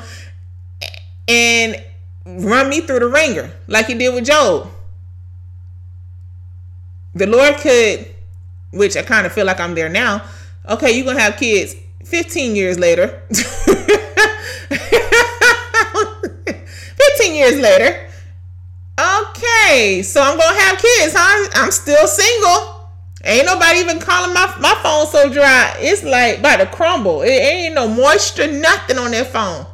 and 1.31 1.75
run 2.25 2.69
me 2.69 2.81
through 2.81 2.99
the 2.99 3.07
wringer 3.07 3.49
like 3.67 3.85
he 3.87 3.93
did 3.93 4.13
with 4.13 4.25
Job. 4.25 4.69
The 7.13 7.27
Lord 7.27 7.55
could, 7.57 8.07
which 8.71 8.97
I 8.97 9.01
kind 9.01 9.25
of 9.25 9.33
feel 9.33 9.45
like 9.45 9.59
I'm 9.59 9.75
there 9.75 9.89
now. 9.89 10.23
Okay, 10.69 10.91
you're 10.91 11.05
gonna 11.05 11.19
have 11.19 11.35
kids 11.37 11.75
15 12.05 12.55
years 12.55 12.79
later. 12.79 13.21
15 13.29 13.45
years 17.35 17.59
later. 17.59 18.07
Okay, 18.99 20.01
so 20.03 20.21
I'm 20.21 20.37
gonna 20.37 20.59
have 20.59 20.77
kids, 20.77 21.13
huh? 21.17 21.49
I'm 21.55 21.71
still 21.71 22.07
single. 22.07 22.81
Ain't 23.23 23.45
nobody 23.45 23.79
even 23.79 23.99
calling 23.99 24.33
my 24.33 24.53
my 24.59 24.75
phone 24.81 25.05
so 25.07 25.31
dry. 25.31 25.75
It's 25.79 26.03
like 26.03 26.39
about 26.39 26.57
to 26.57 26.65
crumble. 26.65 27.21
It 27.21 27.29
ain't 27.29 27.75
no 27.75 27.87
moisture, 27.87 28.51
nothing 28.51 28.97
on 28.97 29.11
that 29.11 29.27
phone. 29.27 29.65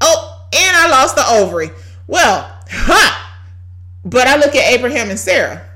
Oh, 0.00 0.35
and 0.56 0.76
I 0.76 0.88
lost 0.90 1.16
the 1.16 1.24
ovary. 1.28 1.70
Well, 2.06 2.50
huh. 2.70 3.22
But 4.04 4.28
I 4.28 4.36
look 4.36 4.54
at 4.54 4.72
Abraham 4.72 5.10
and 5.10 5.18
Sarah. 5.18 5.66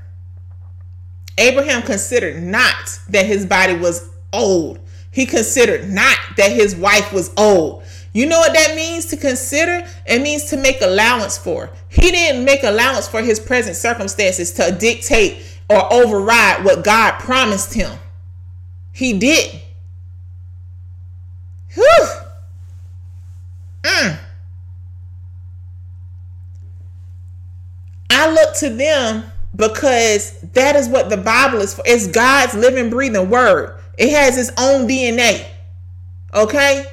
Abraham 1.37 1.81
considered 1.81 2.41
not 2.41 2.99
that 3.09 3.25
his 3.25 3.45
body 3.45 3.75
was 3.75 4.09
old. 4.33 4.79
He 5.11 5.25
considered 5.25 5.89
not 5.89 6.17
that 6.37 6.51
his 6.51 6.75
wife 6.75 7.11
was 7.11 7.31
old. 7.37 7.83
You 8.13 8.25
know 8.25 8.39
what 8.39 8.53
that 8.53 8.75
means 8.75 9.05
to 9.07 9.17
consider? 9.17 9.87
It 10.05 10.21
means 10.21 10.45
to 10.45 10.57
make 10.57 10.81
allowance 10.81 11.37
for. 11.37 11.69
He 11.87 12.11
didn't 12.11 12.43
make 12.43 12.63
allowance 12.63 13.07
for 13.07 13.21
his 13.21 13.39
present 13.39 13.75
circumstances 13.75 14.51
to 14.53 14.71
dictate 14.71 15.43
or 15.69 15.91
override 15.91 16.65
what 16.65 16.83
God 16.83 17.19
promised 17.19 17.73
him. 17.73 17.91
He 18.91 19.17
did. 19.17 19.61
Whew. 21.73 22.07
I 28.21 28.31
look 28.31 28.55
to 28.57 28.69
them 28.69 29.23
because 29.55 30.39
that 30.53 30.75
is 30.75 30.87
what 30.87 31.09
the 31.09 31.17
Bible 31.17 31.59
is 31.59 31.73
for. 31.73 31.81
It's 31.87 32.05
God's 32.05 32.53
living, 32.53 32.91
breathing 32.91 33.31
word. 33.31 33.79
It 33.97 34.11
has 34.11 34.37
its 34.37 34.51
own 34.59 34.87
DNA. 34.87 35.43
Okay? 36.31 36.85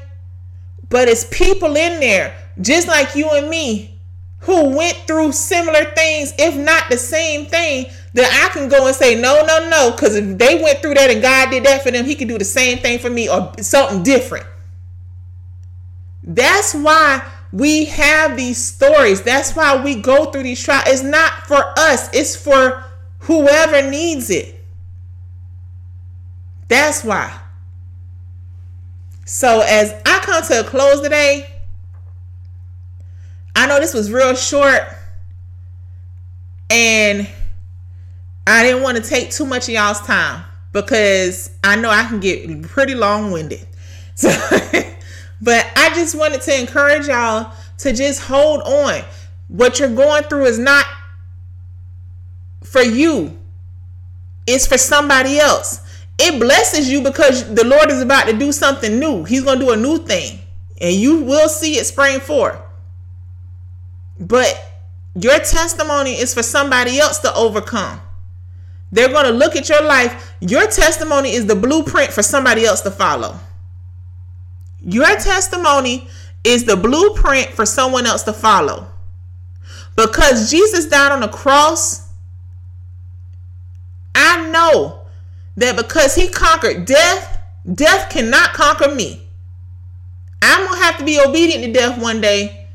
But 0.88 1.08
it's 1.08 1.26
people 1.30 1.76
in 1.76 2.00
there, 2.00 2.34
just 2.62 2.88
like 2.88 3.14
you 3.14 3.28
and 3.28 3.50
me, 3.50 4.00
who 4.38 4.74
went 4.74 4.96
through 5.06 5.32
similar 5.32 5.84
things, 5.94 6.32
if 6.38 6.56
not 6.56 6.84
the 6.88 6.96
same 6.96 7.44
thing, 7.44 7.90
that 8.14 8.48
I 8.48 8.58
can 8.58 8.70
go 8.70 8.86
and 8.86 8.96
say, 8.96 9.20
no, 9.20 9.44
no, 9.44 9.68
no. 9.68 9.90
Because 9.90 10.16
if 10.16 10.38
they 10.38 10.62
went 10.62 10.80
through 10.80 10.94
that 10.94 11.10
and 11.10 11.20
God 11.20 11.50
did 11.50 11.64
that 11.64 11.82
for 11.82 11.90
them, 11.90 12.06
He 12.06 12.14
can 12.14 12.26
do 12.26 12.38
the 12.38 12.44
same 12.44 12.78
thing 12.78 13.00
for 13.00 13.10
me 13.10 13.28
or 13.28 13.52
something 13.60 14.02
different. 14.02 14.46
That's 16.22 16.74
why 16.74 17.22
we 17.52 17.86
have 17.86 18.36
these 18.36 18.58
stories. 18.58 19.22
That's 19.22 19.56
why 19.56 19.82
we 19.82 19.96
go 19.96 20.26
through 20.26 20.42
these 20.42 20.62
trials. 20.62 20.84
It's 20.88 21.02
not 21.02 21.46
for 21.46 21.62
us, 21.78 22.12
it's 22.14 22.36
for 22.36 22.84
whoever 23.20 23.88
needs 23.90 24.30
it. 24.30 24.54
That's 26.68 27.02
why. 27.02 27.40
So, 29.24 29.60
as 29.60 29.94
I 30.06 30.18
come 30.20 30.42
to 30.44 30.60
a 30.60 30.64
close 30.64 31.00
today, 31.00 31.46
I 33.56 33.66
know 33.66 33.80
this 33.80 33.94
was 33.94 34.10
real 34.12 34.34
short. 34.34 34.82
And 36.70 37.28
I 38.46 38.62
didn't 38.62 38.82
want 38.82 38.96
to 38.98 39.02
take 39.02 39.30
too 39.30 39.46
much 39.46 39.64
of 39.64 39.74
y'all's 39.74 40.00
time 40.00 40.44
because 40.72 41.50
I 41.64 41.76
know 41.76 41.90
I 41.90 42.04
can 42.04 42.20
get 42.20 42.62
pretty 42.62 42.94
long 42.94 43.32
winded. 43.32 43.66
So, 44.18 44.30
but 45.40 45.66
I 45.76 45.94
just 45.94 46.14
wanted 46.14 46.42
to 46.42 46.60
encourage 46.60 47.06
y'all 47.06 47.52
to 47.78 47.92
just 47.92 48.22
hold 48.22 48.62
on. 48.62 49.02
What 49.48 49.78
you're 49.78 49.94
going 49.94 50.24
through 50.24 50.46
is 50.46 50.58
not 50.58 50.84
for 52.64 52.82
you, 52.82 53.38
it's 54.46 54.66
for 54.66 54.78
somebody 54.78 55.38
else. 55.38 55.80
It 56.18 56.40
blesses 56.40 56.90
you 56.90 57.02
because 57.02 57.54
the 57.54 57.64
Lord 57.64 57.90
is 57.90 58.02
about 58.02 58.26
to 58.26 58.36
do 58.36 58.50
something 58.50 58.98
new. 58.98 59.22
He's 59.22 59.44
going 59.44 59.60
to 59.60 59.64
do 59.64 59.72
a 59.72 59.76
new 59.76 59.98
thing, 59.98 60.40
and 60.80 60.94
you 60.94 61.22
will 61.22 61.48
see 61.48 61.78
it 61.78 61.86
spring 61.86 62.18
forth. 62.18 62.58
But 64.18 64.60
your 65.14 65.38
testimony 65.38 66.12
is 66.12 66.34
for 66.34 66.42
somebody 66.42 66.98
else 66.98 67.18
to 67.20 67.32
overcome. 67.34 68.00
They're 68.90 69.08
going 69.08 69.26
to 69.26 69.32
look 69.32 69.54
at 69.54 69.68
your 69.68 69.82
life. 69.82 70.34
Your 70.40 70.66
testimony 70.66 71.30
is 71.30 71.46
the 71.46 71.54
blueprint 71.54 72.12
for 72.12 72.22
somebody 72.22 72.64
else 72.64 72.80
to 72.80 72.90
follow. 72.90 73.38
Your 74.90 75.16
testimony 75.16 76.08
is 76.44 76.64
the 76.64 76.74
blueprint 76.74 77.50
for 77.50 77.66
someone 77.66 78.06
else 78.06 78.22
to 78.22 78.32
follow. 78.32 78.86
Because 79.96 80.50
Jesus 80.50 80.86
died 80.86 81.12
on 81.12 81.20
the 81.20 81.28
cross, 81.28 82.08
I 84.14 84.48
know 84.50 85.02
that 85.56 85.76
because 85.76 86.14
he 86.14 86.28
conquered 86.28 86.86
death, 86.86 87.38
death 87.74 88.08
cannot 88.08 88.54
conquer 88.54 88.94
me. 88.94 89.28
I'm 90.40 90.66
going 90.66 90.78
to 90.78 90.84
have 90.86 90.96
to 90.98 91.04
be 91.04 91.20
obedient 91.20 91.64
to 91.64 91.72
death 91.72 92.00
one 92.00 92.22
day. 92.22 92.66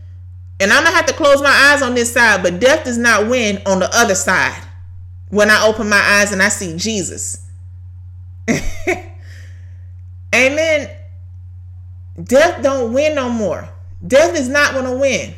And 0.60 0.72
I'm 0.72 0.84
going 0.84 0.92
to 0.92 0.96
have 0.96 1.08
to 1.08 1.14
close 1.14 1.42
my 1.42 1.50
eyes 1.50 1.82
on 1.82 1.96
this 1.96 2.14
side, 2.14 2.44
but 2.44 2.60
death 2.60 2.86
does 2.86 3.00
not 3.00 3.28
win 3.28 3.60
on 3.66 3.80
the 3.80 3.90
other 3.92 4.14
side 4.14 4.62
when 5.30 5.50
I 5.50 5.66
open 5.66 5.90
my 5.90 6.00
eyes 6.00 6.32
and 6.32 6.44
I 6.44 6.50
see 6.50 6.78
Jesus. 6.78 7.44
Amen. 10.36 10.93
Death 12.22 12.62
don't 12.62 12.94
win 12.94 13.16
no 13.16 13.30
more. 13.30 13.70
Death 14.06 14.36
is 14.36 14.50
not 14.50 14.74
going 14.74 14.86
to 14.86 14.98
win. 14.98 15.34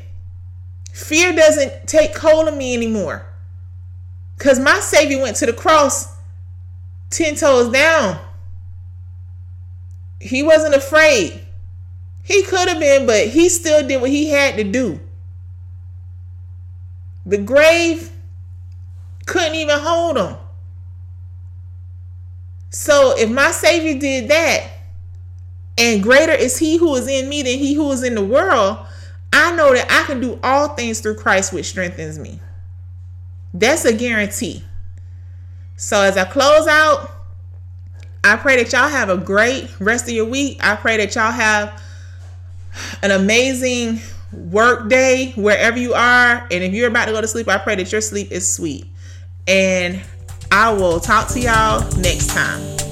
Fear 0.92 1.34
doesn't 1.34 1.88
take 1.88 2.18
hold 2.18 2.48
of 2.48 2.56
me 2.56 2.74
anymore. 2.74 3.26
Because 4.38 4.60
my 4.60 4.80
Savior 4.80 5.22
went 5.22 5.38
to 5.38 5.46
the 5.46 5.54
cross 5.54 6.14
10 7.12 7.36
toes 7.36 7.72
down. 7.72 8.20
He 10.20 10.44
wasn't 10.44 10.76
afraid. 10.76 11.46
He 12.24 12.44
could 12.44 12.68
have 12.68 12.80
been, 12.80 13.06
but 13.06 13.28
he 13.28 13.50
still 13.50 13.88
did 13.88 14.02
what 14.02 14.10
he 14.10 14.30
had 14.30 14.56
to 14.58 14.64
do. 14.64 15.00
The 17.26 17.38
grave 17.38 18.12
couldn't 19.26 19.56
even 19.56 19.80
hold 19.80 20.18
him. 20.18 20.36
So 22.70 23.18
if 23.18 23.30
my 23.30 23.52
Savior 23.52 24.00
did 24.00 24.30
that, 24.30 24.75
and 25.78 26.02
greater 26.02 26.32
is 26.32 26.58
he 26.58 26.78
who 26.78 26.96
is 26.96 27.08
in 27.08 27.28
me 27.28 27.44
than 27.44 27.58
he 27.58 27.74
who 27.74 27.92
is 27.92 28.04
in 28.04 28.16
the 28.16 28.24
world, 28.24 28.80
I 29.34 29.56
know 29.56 29.74
that 29.74 29.92
I 29.92 30.06
can 30.06 30.22
do 30.22 30.40
all 30.44 30.70
things 30.70 31.02
through 31.02 31.16
Christ, 31.16 31.52
which 31.52 31.66
strengthens 31.66 32.18
me. 32.18 32.40
That's 33.54 33.86
a 33.86 33.94
guarantee. 33.94 34.64
So 35.76 36.02
as 36.02 36.16
I 36.16 36.24
close 36.24 36.68
out, 36.68 37.12
I 38.24 38.38
pray 38.38 38.62
that 38.64 38.72
y'all 38.72 38.90
have 38.90 39.10
a 39.10 39.18
great 39.18 39.70
rest 39.80 40.08
of 40.08 40.14
your 40.14 40.26
week. 40.26 40.58
I 40.62 40.76
pray 40.76 40.98
that 40.98 41.14
y'all 41.16 41.32
have 41.32 41.82
an 43.02 43.12
amazing 43.12 44.00
work 44.32 44.90
day 44.90 45.34
wherever 45.36 45.78
you 45.78 45.94
are. 45.94 46.48
And 46.50 46.64
if 46.64 46.74
you're 46.74 46.88
about 46.88 47.06
to 47.06 47.12
go 47.12 47.22
to 47.22 47.28
sleep, 47.28 47.48
I 47.48 47.58
pray 47.58 47.76
that 47.76 47.92
your 47.92 48.02
sleep 48.02 48.32
is 48.32 48.52
sweet. 48.52 48.88
And 49.48 50.02
I 50.52 50.72
will 50.72 51.00
talk 51.00 51.28
to 51.30 51.40
y'all 51.40 51.82
next 51.98 52.28
time. 52.28 52.85